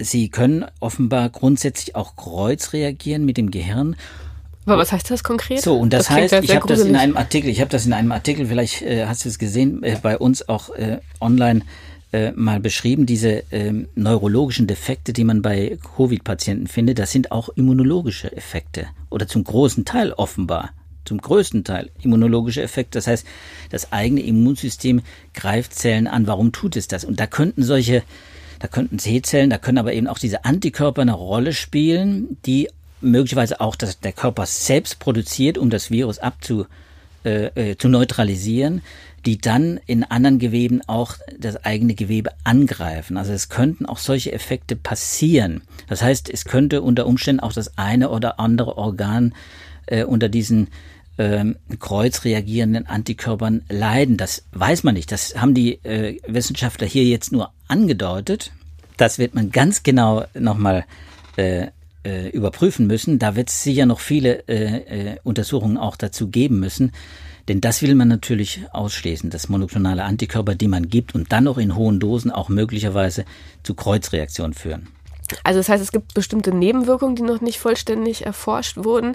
sie 0.00 0.28
können 0.28 0.64
offenbar 0.80 1.28
grundsätzlich 1.30 1.96
auch 1.96 2.16
kreuzreagieren 2.16 3.24
mit 3.24 3.36
dem 3.36 3.50
Gehirn 3.50 3.96
aber 4.68 4.80
was 4.80 4.92
heißt 4.92 5.10
das 5.10 5.24
konkret? 5.24 5.60
So, 5.60 5.78
und 5.78 5.92
das, 5.92 6.06
das 6.06 6.10
heißt, 6.10 6.44
ich 6.44 6.54
habe 6.54 6.66
das 6.66 6.80
in 6.80 6.96
einem 6.96 7.16
Artikel, 7.16 7.50
ich 7.50 7.60
habe 7.60 7.70
das 7.70 7.86
in 7.86 7.92
einem 7.92 8.12
Artikel, 8.12 8.46
vielleicht 8.46 8.82
äh, 8.82 9.06
hast 9.06 9.24
du 9.24 9.28
es 9.28 9.38
gesehen, 9.38 9.82
äh, 9.82 9.96
bei 10.00 10.18
uns 10.18 10.48
auch 10.48 10.70
äh, 10.70 10.98
online 11.20 11.62
äh, 12.12 12.32
mal 12.32 12.60
beschrieben, 12.60 13.06
diese 13.06 13.44
ähm, 13.50 13.88
neurologischen 13.94 14.66
Defekte, 14.66 15.12
die 15.12 15.24
man 15.24 15.42
bei 15.42 15.78
Covid-Patienten 15.96 16.66
findet, 16.66 16.98
das 16.98 17.12
sind 17.12 17.32
auch 17.32 17.48
immunologische 17.50 18.34
Effekte 18.36 18.86
oder 19.10 19.26
zum 19.26 19.44
großen 19.44 19.84
Teil 19.84 20.12
offenbar 20.12 20.70
zum 21.08 21.20
größten 21.20 21.64
Teil 21.64 21.90
immunologische 22.02 22.62
Effekte. 22.62 22.98
Das 22.98 23.06
heißt, 23.06 23.26
das 23.70 23.92
eigene 23.92 24.20
Immunsystem 24.20 25.00
greift 25.32 25.74
Zellen 25.74 26.06
an. 26.06 26.26
Warum 26.26 26.52
tut 26.52 26.76
es 26.76 26.86
das? 26.86 27.04
Und 27.04 27.18
da 27.18 27.26
könnten 27.26 27.62
solche, 27.62 28.02
da 28.58 28.68
könnten 28.68 28.98
T-Zellen, 28.98 29.48
da 29.50 29.56
können 29.56 29.78
aber 29.78 29.94
eben 29.94 30.06
auch 30.06 30.18
diese 30.18 30.44
Antikörper 30.44 31.02
eine 31.02 31.14
Rolle 31.14 31.54
spielen, 31.54 32.36
die 32.44 32.68
möglicherweise 33.00 33.60
auch 33.60 33.76
dass 33.76 34.00
der 34.00 34.12
Körper 34.12 34.46
selbst 34.46 34.98
produziert, 34.98 35.58
um 35.58 35.70
das 35.70 35.90
Virus 35.90 36.18
abzu, 36.18 36.66
äh, 37.24 37.70
äh, 37.70 37.76
zu 37.76 37.88
neutralisieren, 37.88 38.82
die 39.26 39.38
dann 39.38 39.80
in 39.86 40.04
anderen 40.04 40.38
Geweben 40.38 40.80
auch 40.86 41.14
das 41.36 41.64
eigene 41.64 41.94
Gewebe 41.94 42.30
angreifen. 42.44 43.16
Also 43.16 43.32
es 43.32 43.48
könnten 43.48 43.86
auch 43.86 43.98
solche 43.98 44.32
Effekte 44.32 44.76
passieren. 44.76 45.62
Das 45.88 46.02
heißt, 46.02 46.30
es 46.30 46.44
könnte 46.44 46.82
unter 46.82 47.06
Umständen 47.06 47.40
auch 47.40 47.52
das 47.52 47.76
eine 47.76 48.10
oder 48.10 48.38
andere 48.38 48.78
Organ 48.78 49.34
äh, 49.86 50.04
unter 50.04 50.28
diesen 50.28 50.68
ähm, 51.18 51.56
kreuzreagierenden 51.80 52.86
Antikörpern 52.86 53.62
leiden. 53.68 54.16
Das 54.16 54.44
weiß 54.52 54.84
man 54.84 54.94
nicht. 54.94 55.10
Das 55.10 55.34
haben 55.36 55.52
die 55.54 55.84
äh, 55.84 56.20
Wissenschaftler 56.26 56.86
hier 56.86 57.04
jetzt 57.04 57.32
nur 57.32 57.52
angedeutet. 57.66 58.52
Das 58.96 59.18
wird 59.18 59.34
man 59.34 59.50
ganz 59.50 59.82
genau 59.82 60.24
nochmal 60.34 60.84
äh, 61.36 61.66
äh, 62.04 62.28
überprüfen 62.28 62.86
müssen. 62.86 63.18
Da 63.18 63.36
wird 63.36 63.50
es 63.50 63.62
sicher 63.62 63.86
noch 63.86 64.00
viele 64.00 64.48
äh, 64.48 65.12
äh, 65.12 65.16
Untersuchungen 65.22 65.76
auch 65.76 65.96
dazu 65.96 66.28
geben 66.28 66.60
müssen. 66.60 66.92
Denn 67.48 67.60
das 67.60 67.80
will 67.80 67.94
man 67.94 68.08
natürlich 68.08 68.62
ausschließen, 68.72 69.30
dass 69.30 69.48
monoklonale 69.48 70.04
Antikörper, 70.04 70.54
die 70.54 70.68
man 70.68 70.88
gibt 70.88 71.14
und 71.14 71.32
dann 71.32 71.44
noch 71.44 71.56
in 71.56 71.74
hohen 71.74 71.98
Dosen 71.98 72.30
auch 72.30 72.50
möglicherweise 72.50 73.24
zu 73.62 73.74
Kreuzreaktionen 73.74 74.52
führen. 74.52 74.88
Also 75.44 75.60
das 75.60 75.68
heißt, 75.68 75.82
es 75.82 75.92
gibt 75.92 76.14
bestimmte 76.14 76.54
Nebenwirkungen, 76.54 77.16
die 77.16 77.22
noch 77.22 77.40
nicht 77.40 77.58
vollständig 77.58 78.26
erforscht 78.26 78.76
wurden. 78.76 79.14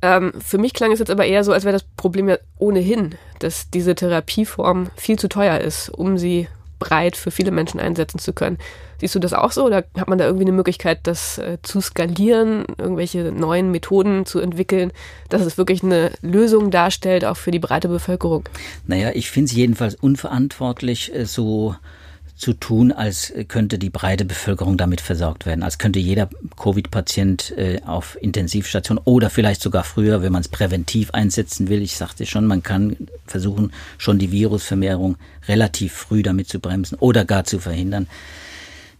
Ähm, 0.00 0.32
für 0.44 0.58
mich 0.58 0.74
klang 0.74 0.92
es 0.92 1.00
jetzt 1.00 1.10
aber 1.10 1.26
eher 1.26 1.42
so, 1.42 1.52
als 1.52 1.64
wäre 1.64 1.72
das 1.72 1.84
Problem 1.96 2.28
ja 2.28 2.38
ohnehin, 2.58 3.16
dass 3.40 3.70
diese 3.70 3.94
Therapieform 3.94 4.90
viel 4.96 5.18
zu 5.18 5.28
teuer 5.28 5.58
ist, 5.58 5.88
um 5.88 6.18
sie 6.18 6.48
breit 6.78 7.16
für 7.16 7.30
viele 7.30 7.50
Menschen 7.50 7.80
einsetzen 7.80 8.18
zu 8.18 8.32
können. 8.32 8.58
Siehst 9.00 9.14
du 9.14 9.18
das 9.18 9.32
auch 9.32 9.52
so 9.52 9.64
oder 9.64 9.84
hat 9.96 10.08
man 10.08 10.18
da 10.18 10.24
irgendwie 10.24 10.44
eine 10.44 10.52
Möglichkeit, 10.52 11.00
das 11.04 11.38
äh, 11.38 11.58
zu 11.62 11.80
skalieren, 11.80 12.64
irgendwelche 12.78 13.32
neuen 13.32 13.70
Methoden 13.70 14.26
zu 14.26 14.40
entwickeln, 14.40 14.92
dass 15.28 15.42
es 15.42 15.56
wirklich 15.56 15.82
eine 15.84 16.10
Lösung 16.20 16.70
darstellt, 16.70 17.24
auch 17.24 17.36
für 17.36 17.52
die 17.52 17.60
breite 17.60 17.88
Bevölkerung? 17.88 18.48
Naja, 18.86 19.10
ich 19.14 19.30
finde 19.30 19.46
es 19.46 19.52
jedenfalls 19.52 19.94
unverantwortlich, 19.94 21.14
äh, 21.14 21.26
so 21.26 21.76
zu 22.38 22.52
tun, 22.52 22.92
als 22.92 23.32
könnte 23.48 23.78
die 23.78 23.90
breite 23.90 24.24
Bevölkerung 24.24 24.76
damit 24.76 25.00
versorgt 25.00 25.44
werden, 25.44 25.62
als 25.62 25.78
könnte 25.78 25.98
jeder 25.98 26.30
Covid-Patient 26.56 27.52
äh, 27.56 27.80
auf 27.84 28.16
Intensivstation 28.20 28.98
oder 29.04 29.28
vielleicht 29.28 29.60
sogar 29.60 29.84
früher, 29.84 30.22
wenn 30.22 30.32
man 30.32 30.42
es 30.42 30.48
präventiv 30.48 31.10
einsetzen 31.10 31.68
will. 31.68 31.82
Ich 31.82 31.96
sagte 31.96 32.26
schon, 32.26 32.46
man 32.46 32.62
kann 32.62 32.96
versuchen, 33.26 33.72
schon 33.98 34.18
die 34.18 34.30
Virusvermehrung 34.30 35.16
relativ 35.48 35.92
früh 35.92 36.22
damit 36.22 36.48
zu 36.48 36.60
bremsen 36.60 36.96
oder 36.98 37.24
gar 37.24 37.44
zu 37.44 37.58
verhindern 37.58 38.06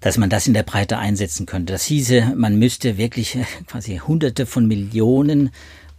dass 0.01 0.17
man 0.17 0.31
das 0.31 0.47
in 0.47 0.55
der 0.55 0.63
Breite 0.63 0.99
einsetzen 0.99 1.45
könnte. 1.45 1.73
Das 1.73 1.85
hieße, 1.85 2.35
man 2.37 2.57
müsste 2.57 2.99
wirklich 2.99 3.35
äh, 3.35 3.45
quasi 3.67 3.97
Hunderte 3.97 4.47
von 4.47 4.69
Millionen 4.69 5.51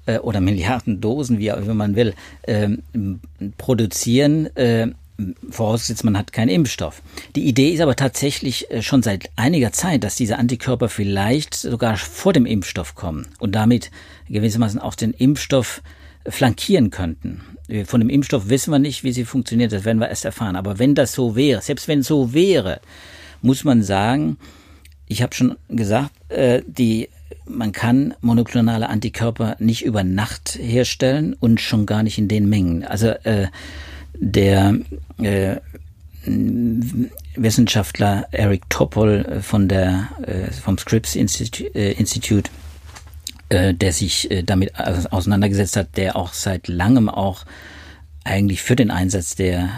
äh, 0.06 0.20
oder 0.20 0.42
Milliarden 0.42 1.02
Dosen, 1.02 1.38
wie 1.40 1.52
auch 1.52 1.58
immer 1.58 1.74
man 1.74 1.96
will, 1.96 2.14
äh, 2.44 2.70
produzieren, 3.58 4.56
äh, 4.56 4.88
vorausgesetzt 5.50 6.04
man 6.04 6.18
hat 6.18 6.34
keinen 6.34 6.50
Impfstoff. 6.50 7.02
Die 7.36 7.48
Idee 7.48 7.72
ist 7.72 7.82
aber 7.82 7.96
tatsächlich 7.96 8.70
äh, 8.72 8.82
schon 8.82 9.04
seit 9.04 9.30
einiger 9.36 9.72
Zeit, 9.72 10.04
dass 10.04 10.16
diese 10.16 10.38
Antikörper 10.38 10.90
vielleicht 10.90 11.56
sogar 11.56 11.98
vor 11.98 12.34
dem 12.34 12.46
Impfstoff 12.46 12.96
kommen 12.96 13.28
und 13.40 13.54
damit 13.54 13.92
gewissermaßen 14.30 14.80
auch 14.80 14.96
den 14.96 15.14
Impfstoff 15.14 15.82
flankieren 16.28 16.90
könnten. 16.90 17.42
Von 17.86 18.02
dem 18.02 18.10
Impfstoff 18.10 18.50
wissen 18.50 18.72
wir 18.72 18.80
nicht, 18.80 19.04
wie 19.04 19.12
sie 19.12 19.26
funktioniert, 19.26 19.72
das 19.72 19.86
werden 19.86 20.00
wir 20.00 20.10
erst 20.10 20.26
erfahren. 20.26 20.56
Aber 20.56 20.80
wenn 20.80 20.96
das 20.96 21.14
so 21.14 21.36
wäre, 21.36 21.62
selbst 21.62 21.88
wenn 21.88 22.00
es 22.00 22.08
so 22.08 22.34
wäre, 22.34 22.82
muss 23.42 23.64
man 23.64 23.84
sagen, 23.84 24.38
ich 25.08 25.22
habe 25.22 25.36
schon 25.36 25.56
gesagt, 25.70 26.12
äh, 26.30 26.62
die 26.68 27.10
man 27.46 27.72
kann 27.72 28.14
monoklonale 28.22 28.90
Antikörper 28.90 29.56
nicht 29.60 29.84
über 29.84 30.04
Nacht 30.04 30.58
herstellen 30.62 31.36
und 31.40 31.60
schon 31.60 31.86
gar 31.86 32.04
nicht 32.04 32.18
in 32.18 32.28
den 32.28 32.48
Mengen. 32.48 32.84
Also 32.84 33.08
äh, 33.08 33.48
der 34.14 34.80
äh, 35.18 35.58
Wissenschaftler 37.36 38.28
Eric 38.32 38.70
Topol 38.70 39.42
von 39.42 39.68
der 39.68 40.10
äh, 40.22 40.52
vom 40.52 40.78
Scripps 40.78 41.16
Institute, 41.16 41.74
äh, 41.76 41.94
Institute, 41.94 42.50
äh, 43.50 43.74
der 43.74 43.94
sich 43.94 44.30
äh, 44.30 44.44
damit 44.44 44.74
auseinandergesetzt 44.78 45.78
hat, 45.78 45.98
der 45.98 46.16
auch 46.16 46.34
seit 46.34 46.68
langem 46.68 47.10
auch 47.10 47.46
eigentlich 48.24 48.62
für 48.62 48.76
den 48.76 48.92
Einsatz 48.92 49.36
der 49.36 49.70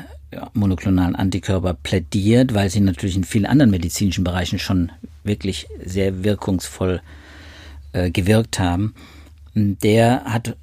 monoklonalen 0.53 1.15
Antikörper 1.15 1.73
plädiert, 1.73 2.53
weil 2.53 2.69
sie 2.69 2.79
natürlich 2.79 3.17
in 3.17 3.23
vielen 3.23 3.45
anderen 3.45 3.71
medizinischen 3.71 4.23
Bereichen 4.23 4.59
schon 4.59 4.91
wirklich 5.23 5.67
sehr 5.83 6.23
wirkungsvoll 6.23 7.01
äh, 7.93 8.11
gewirkt 8.11 8.59
haben. 8.59 8.95
Der 9.53 10.23
hat 10.23 10.55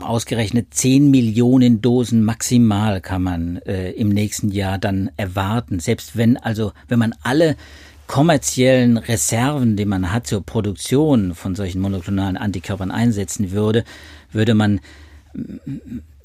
ausgerechnet 0.00 0.68
10 0.72 1.10
Millionen 1.10 1.82
Dosen 1.82 2.24
maximal 2.24 3.02
kann 3.02 3.22
man 3.22 3.56
äh, 3.66 3.90
im 3.90 4.08
nächsten 4.08 4.50
Jahr 4.50 4.78
dann 4.78 5.10
erwarten. 5.18 5.78
Selbst 5.78 6.16
wenn 6.16 6.38
also, 6.38 6.72
wenn 6.88 6.98
man 6.98 7.14
alle 7.22 7.56
kommerziellen 8.06 8.96
Reserven, 8.96 9.76
die 9.76 9.84
man 9.84 10.10
hat 10.10 10.26
zur 10.26 10.42
Produktion 10.42 11.34
von 11.34 11.54
solchen 11.54 11.80
monoklonalen 11.80 12.38
Antikörpern 12.38 12.90
einsetzen 12.90 13.50
würde, 13.52 13.84
würde 14.32 14.54
man 14.54 14.80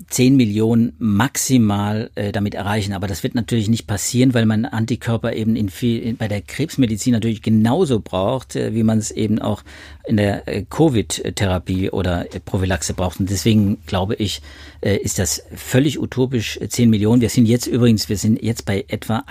10 0.09 0.35
Millionen 0.35 0.93
maximal 0.97 2.11
äh, 2.15 2.31
damit 2.31 2.55
erreichen. 2.55 2.93
Aber 2.93 3.07
das 3.07 3.23
wird 3.23 3.35
natürlich 3.35 3.67
nicht 3.67 3.87
passieren, 3.87 4.33
weil 4.33 4.45
man 4.45 4.65
Antikörper 4.65 5.33
eben 5.33 5.55
in 5.55 5.69
viel, 5.69 6.01
in, 6.01 6.17
bei 6.17 6.27
der 6.27 6.41
Krebsmedizin 6.41 7.13
natürlich 7.13 7.41
genauso 7.41 7.99
braucht, 7.99 8.55
äh, 8.55 8.73
wie 8.73 8.83
man 8.83 8.97
es 8.97 9.11
eben 9.11 9.39
auch 9.39 9.63
in 10.05 10.17
der 10.17 10.47
äh, 10.47 10.63
Covid-Therapie 10.69 11.89
oder 11.89 12.33
äh, 12.33 12.39
Prophylaxe 12.39 12.93
braucht. 12.93 13.19
Und 13.19 13.29
deswegen 13.29 13.77
glaube 13.85 14.15
ich, 14.15 14.41
äh, 14.81 14.97
ist 14.97 15.19
das 15.19 15.43
völlig 15.55 15.99
utopisch, 15.99 16.59
10 16.67 16.89
Millionen. 16.89 17.21
Wir 17.21 17.29
sind 17.29 17.45
jetzt 17.45 17.67
übrigens, 17.67 18.09
wir 18.09 18.17
sind 18.17 18.41
jetzt 18.41 18.65
bei 18.65 18.85
etwa 18.87 19.23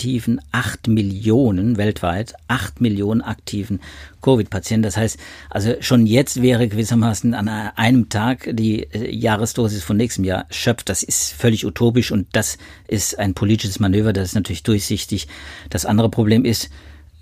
aktiven 0.00 0.40
8 0.50 0.88
Millionen 0.88 1.76
weltweit, 1.76 2.32
8 2.48 2.80
Millionen 2.80 3.20
aktiven 3.20 3.80
Covid-Patienten. 4.22 4.82
Das 4.82 4.96
heißt, 4.96 5.18
also 5.50 5.74
schon 5.80 6.06
jetzt 6.06 6.40
wäre 6.40 6.68
gewissermaßen 6.68 7.34
an 7.34 7.48
einem 7.48 8.08
Tag 8.08 8.48
die 8.50 8.84
äh, 8.84 9.14
Jahresdosis 9.14 9.82
von 9.82 9.98
nächstem 9.98 10.24
Jahr 10.24 10.46
schöpft. 10.48 10.88
Das 10.88 11.02
ist 11.02 11.34
völlig 11.34 11.66
utopisch 11.66 12.12
und 12.12 12.28
das 12.32 12.56
ist 12.88 13.18
ein 13.18 13.34
politisches 13.34 13.78
Manöver, 13.78 14.14
das 14.14 14.28
ist 14.28 14.34
natürlich 14.34 14.62
durchsichtig. 14.62 15.28
Das 15.68 15.84
andere 15.84 16.08
Problem 16.08 16.44
ist, 16.44 16.70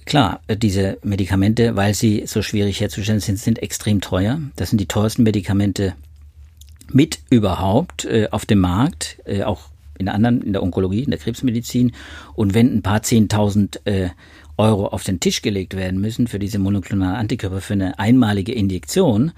Klar, 0.04 0.40
diese 0.48 0.96
Medikamente, 1.02 1.76
weil 1.76 1.92
sie 1.92 2.22
so 2.24 2.40
schwierig 2.40 2.80
herzustellen 2.80 3.20
sind, 3.20 3.38
sind 3.38 3.58
extrem 3.58 4.00
teuer. 4.00 4.40
Das 4.56 4.70
sind 4.70 4.80
die 4.80 4.86
teuersten 4.86 5.22
Medikamente 5.22 5.92
mit 6.90 7.18
überhaupt 7.28 8.06
äh, 8.06 8.26
auf 8.30 8.46
dem 8.46 8.60
Markt, 8.60 9.18
äh, 9.26 9.42
auch 9.42 9.68
in 9.98 10.08
anderen, 10.08 10.42
in 10.42 10.52
der 10.52 10.62
Onkologie, 10.62 11.02
in 11.02 11.10
der 11.10 11.18
Krebsmedizin. 11.18 11.92
Und 12.34 12.54
wenn 12.54 12.74
ein 12.74 12.82
paar 12.82 13.02
Zehntausend 13.02 13.80
äh, 13.84 14.08
Euro 14.56 14.86
auf 14.88 15.04
den 15.04 15.20
Tisch 15.20 15.42
gelegt 15.42 15.76
werden 15.76 16.00
müssen 16.00 16.26
für 16.26 16.38
diese 16.38 16.58
monoklonalen 16.58 17.16
Antikörper 17.16 17.60
für 17.60 17.74
eine 17.74 17.98
einmalige 17.98 18.52
Injektion, 18.52 19.32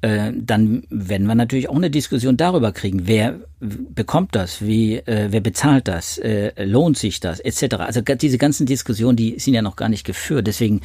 äh, 0.00 0.32
dann 0.34 0.84
werden 0.90 1.26
wir 1.26 1.34
natürlich 1.34 1.68
auch 1.68 1.76
eine 1.76 1.90
Diskussion 1.90 2.36
darüber 2.36 2.72
kriegen, 2.72 3.08
wer 3.08 3.40
bekommt 3.60 4.34
das, 4.34 4.62
wie, 4.62 4.96
äh, 4.96 5.28
wer 5.30 5.40
bezahlt 5.40 5.88
das, 5.88 6.18
äh, 6.18 6.52
lohnt 6.64 6.96
sich 6.96 7.20
das, 7.20 7.40
etc. 7.40 7.76
Also 7.78 8.00
diese 8.00 8.38
ganzen 8.38 8.64
Diskussionen, 8.64 9.16
die 9.16 9.38
sind 9.38 9.54
ja 9.54 9.62
noch 9.62 9.76
gar 9.76 9.88
nicht 9.88 10.04
geführt. 10.04 10.46
Deswegen 10.46 10.82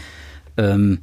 ähm, 0.57 0.99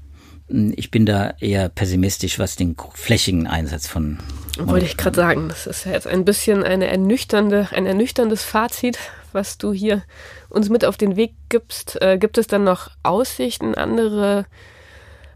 ich 0.50 0.90
bin 0.90 1.06
da 1.06 1.34
eher 1.40 1.68
pessimistisch, 1.68 2.38
was 2.38 2.56
den 2.56 2.76
flächigen 2.94 3.46
Einsatz 3.46 3.86
von. 3.86 4.18
Wollte 4.58 4.86
ich 4.86 4.96
gerade 4.96 5.16
sagen, 5.16 5.48
das 5.48 5.66
ist 5.66 5.86
ja 5.86 5.92
jetzt 5.92 6.06
ein 6.06 6.24
bisschen 6.24 6.64
eine 6.64 6.88
ernüchternde, 6.88 7.68
ein 7.72 7.86
ernüchterndes 7.86 8.42
Fazit, 8.42 8.98
was 9.32 9.58
du 9.58 9.72
hier 9.72 10.02
uns 10.48 10.68
mit 10.68 10.84
auf 10.84 10.96
den 10.96 11.16
Weg 11.16 11.32
gibst. 11.48 12.00
Äh, 12.02 12.18
gibt 12.18 12.36
es 12.36 12.46
dann 12.46 12.64
noch 12.64 12.90
Aussichten, 13.02 13.74
andere, 13.76 14.46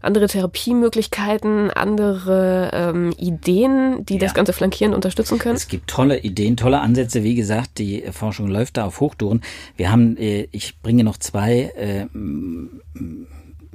andere 0.01 0.27
Therapiemöglichkeiten, 0.27 1.71
andere 1.71 2.71
ähm, 2.73 3.13
Ideen, 3.17 4.05
die 4.05 4.15
ja. 4.15 4.19
das 4.19 4.33
Ganze 4.33 4.53
flankierend 4.53 4.93
unterstützen 4.93 5.39
können? 5.39 5.55
Es 5.55 5.69
gibt 5.69 5.89
tolle 5.89 6.19
Ideen, 6.19 6.57
tolle 6.57 6.81
Ansätze. 6.81 7.23
Wie 7.23 7.35
gesagt, 7.35 7.77
die 7.77 8.03
Forschung 8.11 8.47
läuft 8.47 8.77
da 8.77 8.85
auf 8.85 8.99
Hochtouren. 8.99 9.41
Wir 9.77 9.91
haben, 9.91 10.17
äh, 10.17 10.49
ich 10.51 10.81
bringe 10.81 11.05
noch 11.05 11.17
zwei 11.17 11.71
äh, 11.77 12.05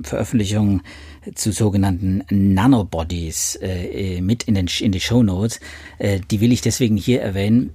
Veröffentlichungen 0.02 0.82
zu 1.34 1.52
sogenannten 1.52 2.22
Nanobodies 2.30 3.56
äh, 3.60 4.20
mit 4.20 4.44
in, 4.44 4.54
den, 4.54 4.68
in 4.80 4.92
die 4.92 5.00
Show 5.00 5.22
Notes. 5.22 5.60
Äh, 5.98 6.20
die 6.30 6.40
will 6.40 6.52
ich 6.52 6.60
deswegen 6.60 6.96
hier 6.96 7.20
erwähnen, 7.20 7.74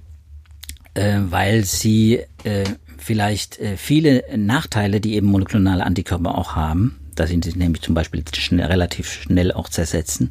äh, 0.94 1.18
weil 1.20 1.64
sie 1.64 2.20
äh, 2.44 2.64
vielleicht 2.98 3.58
äh, 3.60 3.76
viele 3.76 4.24
Nachteile, 4.36 5.00
die 5.00 5.14
eben 5.14 5.28
monoklonale 5.28 5.84
Antikörper 5.84 6.36
auch 6.36 6.56
haben, 6.56 6.98
da 7.14 7.26
sind 7.26 7.44
sie 7.44 7.56
nämlich 7.56 7.82
zum 7.82 7.94
Beispiel 7.94 8.22
schnell, 8.34 8.66
relativ 8.66 9.10
schnell 9.10 9.50
auch 9.50 9.68
zersetzen, 9.68 10.30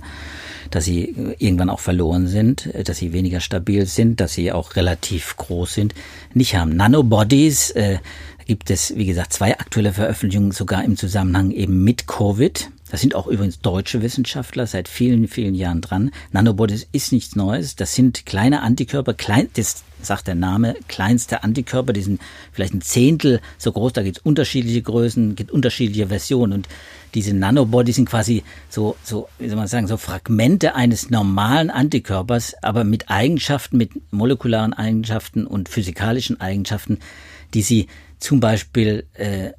dass 0.72 0.86
sie 0.86 1.10
äh, 1.10 1.36
irgendwann 1.40 1.70
auch 1.70 1.80
verloren 1.80 2.28
sind, 2.28 2.70
dass 2.88 2.98
sie 2.98 3.12
weniger 3.12 3.40
stabil 3.40 3.86
sind, 3.86 4.20
dass 4.20 4.34
sie 4.34 4.52
auch 4.52 4.76
relativ 4.76 5.36
groß 5.38 5.74
sind, 5.74 5.96
nicht 6.34 6.56
haben. 6.56 6.76
Nanobodies 6.76 7.72
äh, 7.72 7.98
gibt 8.46 8.70
es, 8.70 8.96
wie 8.96 9.06
gesagt, 9.06 9.34
zwei 9.34 9.58
aktuelle 9.60 9.94
Veröffentlichungen 9.94 10.52
sogar 10.52 10.84
im 10.84 10.98
Zusammenhang 10.98 11.52
eben 11.52 11.84
mit 11.84 12.08
Covid. 12.08 12.70
Das 12.92 13.02
sind 13.02 13.16
auch 13.16 13.28
übrigens 13.28 13.60
deutsche 13.60 14.02
Wissenschaftler 14.02 14.68
seit 14.68 14.88
vielen, 14.88 15.28
vielen 15.28 15.56
Jahren 15.56 15.82
dran. 15.82 16.12
Nanobodies 16.32 16.88
ist 16.92 17.12
nichts 17.12 17.36
Neues. 17.36 17.76
Das 17.76 17.96
sind 17.96 18.26
kleine 18.26 18.62
Antikörper, 18.62 19.14
klein, 19.14 19.50
das 19.56 19.84
sagt 20.02 20.28
der 20.28 20.36
Name, 20.36 20.76
kleinste 20.88 21.44
Antikörper, 21.44 21.94
die 21.94 22.04
sind 22.04 22.22
vielleicht 22.52 22.76
ein 22.76 22.82
Zehntel 22.82 23.42
so 23.58 23.72
groß. 23.72 23.94
Da 23.94 24.04
gibt 24.04 24.18
es 24.18 24.24
unterschiedliche 24.24 24.84
Größen, 24.84 25.36
gibt 25.36 25.52
unterschiedliche 25.52 26.08
Versionen. 26.08 26.54
Und 26.54 26.68
diese 27.16 27.34
Nanobodies 27.34 27.96
sind 27.96 28.10
quasi 28.10 28.44
so, 28.70 28.96
so, 29.04 29.28
wie 29.40 29.48
soll 29.48 29.58
man 29.58 29.68
sagen, 29.68 29.88
so 29.88 29.98
Fragmente 29.98 30.76
eines 30.76 31.10
normalen 31.10 31.70
Antikörpers, 31.70 32.56
aber 32.62 32.84
mit 32.84 33.10
Eigenschaften, 33.10 33.78
mit 33.78 33.92
molekularen 34.12 34.74
Eigenschaften 34.74 35.48
und 35.48 35.70
physikalischen 35.70 36.40
Eigenschaften, 36.42 37.00
die 37.54 37.62
sie 37.62 37.88
zum 38.20 38.40
Beispiel 38.40 39.08
äh, 39.14 39.52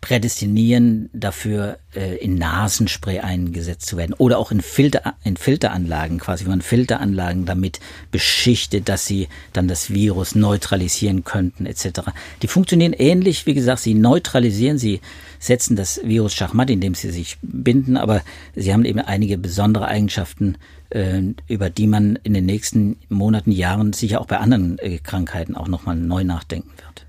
prädestinieren 0.00 1.10
dafür, 1.12 1.78
äh, 1.94 2.16
in 2.16 2.36
Nasenspray 2.36 3.20
eingesetzt 3.20 3.86
zu 3.86 3.96
werden 3.96 4.14
oder 4.14 4.38
auch 4.38 4.50
in, 4.50 4.60
Filter, 4.60 5.14
in 5.24 5.36
Filteranlagen, 5.36 6.18
quasi 6.18 6.44
wie 6.46 6.50
man 6.50 6.62
Filteranlagen 6.62 7.44
damit 7.44 7.80
beschichtet, 8.10 8.88
dass 8.88 9.06
sie 9.06 9.28
dann 9.52 9.68
das 9.68 9.90
Virus 9.90 10.34
neutralisieren 10.34 11.24
könnten 11.24 11.66
etc. 11.66 12.10
Die 12.42 12.48
funktionieren 12.48 12.92
ähnlich, 12.92 13.46
wie 13.46 13.54
gesagt, 13.54 13.82
sie 13.82 13.94
neutralisieren, 13.94 14.78
sie 14.78 15.00
setzen 15.38 15.76
das 15.76 16.00
Virus 16.04 16.34
schachmatt, 16.34 16.70
indem 16.70 16.94
sie 16.94 17.10
sich 17.10 17.38
binden, 17.42 17.96
aber 17.96 18.22
sie 18.54 18.72
haben 18.72 18.84
eben 18.84 19.00
einige 19.00 19.38
besondere 19.38 19.88
Eigenschaften, 19.88 20.56
äh, 20.90 21.22
über 21.48 21.70
die 21.70 21.86
man 21.86 22.16
in 22.22 22.34
den 22.34 22.46
nächsten 22.46 22.96
Monaten, 23.08 23.50
Jahren 23.52 23.92
sicher 23.92 24.20
auch 24.20 24.26
bei 24.26 24.38
anderen 24.38 24.78
äh, 24.78 24.98
Krankheiten 24.98 25.56
auch 25.56 25.68
nochmal 25.68 25.96
neu 25.96 26.24
nachdenken 26.24 26.70
wird. 26.76 27.06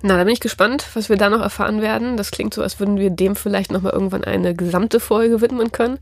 Na, 0.00 0.16
da 0.16 0.24
bin 0.24 0.32
ich 0.32 0.40
gespannt, 0.40 0.86
was 0.94 1.08
wir 1.08 1.16
da 1.16 1.28
noch 1.28 1.40
erfahren 1.40 1.82
werden. 1.82 2.16
Das 2.16 2.30
klingt 2.30 2.54
so, 2.54 2.62
als 2.62 2.78
würden 2.78 2.98
wir 2.98 3.10
dem 3.10 3.34
vielleicht 3.34 3.72
nochmal 3.72 3.92
irgendwann 3.92 4.22
eine 4.22 4.54
gesamte 4.54 5.00
Folge 5.00 5.40
widmen 5.40 5.72
können, 5.72 5.98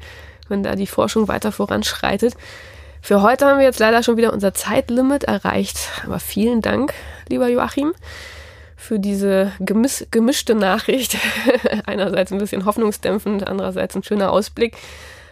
wenn 0.49 0.63
da 0.63 0.75
die 0.75 0.87
Forschung 0.87 1.29
weiter 1.29 1.51
voranschreitet. 1.51 2.35
Für 3.01 3.23
heute 3.23 3.47
haben 3.47 3.59
wir 3.59 3.65
jetzt 3.65 3.79
leider 3.79 4.03
schon 4.03 4.19
wieder 4.19 4.33
unser 4.33 4.53
Zeitlimit 4.53 5.25
erreicht. 5.25 5.79
Aber 6.05 6.19
vielen 6.19 6.61
Dank, 6.61 6.93
lieber 7.29 7.49
Joachim, 7.49 7.95
für 8.77 8.99
diese 8.99 9.53
gemis 9.61 10.07
gemischte 10.11 10.55
Nachricht. 10.55 11.17
Einerseits 11.87 12.33
ein 12.33 12.39
bisschen 12.39 12.67
hoffnungsdämpfend, 12.67 13.47
andererseits 13.47 13.97
ein 13.97 14.03
schöner 14.03 14.31
Ausblick. 14.31 14.77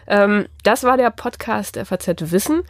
Ähm, 0.06 0.46
das 0.62 0.84
war 0.84 0.96
der 0.96 1.10
Podcast 1.10 1.76
FAZ 1.76 2.30
Wissen. 2.30 2.62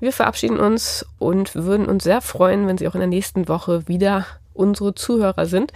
Wir 0.00 0.12
verabschieden 0.12 0.58
uns 0.58 1.06
und 1.18 1.54
würden 1.54 1.86
uns 1.86 2.04
sehr 2.04 2.20
freuen, 2.20 2.66
wenn 2.66 2.76
Sie 2.76 2.88
auch 2.88 2.94
in 2.94 3.00
der 3.00 3.08
nächsten 3.08 3.48
Woche 3.48 3.86
wieder 3.86 4.26
unsere 4.54 4.94
Zuhörer 4.94 5.46
sind. 5.46 5.72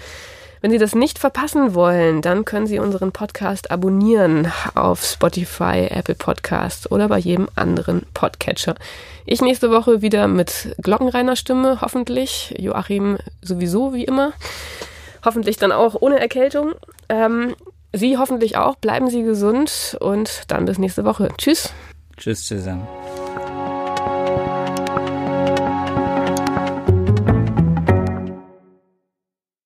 Wenn 0.64 0.70
Sie 0.70 0.78
das 0.78 0.94
nicht 0.94 1.18
verpassen 1.18 1.74
wollen, 1.74 2.22
dann 2.22 2.46
können 2.46 2.66
Sie 2.66 2.78
unseren 2.78 3.12
Podcast 3.12 3.70
abonnieren 3.70 4.50
auf 4.74 5.04
Spotify, 5.04 5.88
Apple 5.90 6.14
Podcasts 6.14 6.90
oder 6.90 7.08
bei 7.08 7.18
jedem 7.18 7.48
anderen 7.54 8.06
Podcatcher. 8.14 8.74
Ich 9.26 9.42
nächste 9.42 9.70
Woche 9.70 10.00
wieder 10.00 10.26
mit 10.26 10.74
glockenreiner 10.78 11.36
Stimme, 11.36 11.82
hoffentlich. 11.82 12.54
Joachim 12.58 13.18
sowieso 13.42 13.92
wie 13.92 14.04
immer. 14.04 14.32
Hoffentlich 15.22 15.58
dann 15.58 15.70
auch 15.70 15.96
ohne 16.00 16.18
Erkältung. 16.18 16.72
Ähm, 17.10 17.54
Sie 17.92 18.16
hoffentlich 18.16 18.56
auch. 18.56 18.76
Bleiben 18.76 19.10
Sie 19.10 19.22
gesund 19.22 19.98
und 20.00 20.44
dann 20.48 20.64
bis 20.64 20.78
nächste 20.78 21.04
Woche. 21.04 21.28
Tschüss. 21.36 21.74
Tschüss 22.16 22.46
zusammen. 22.46 22.88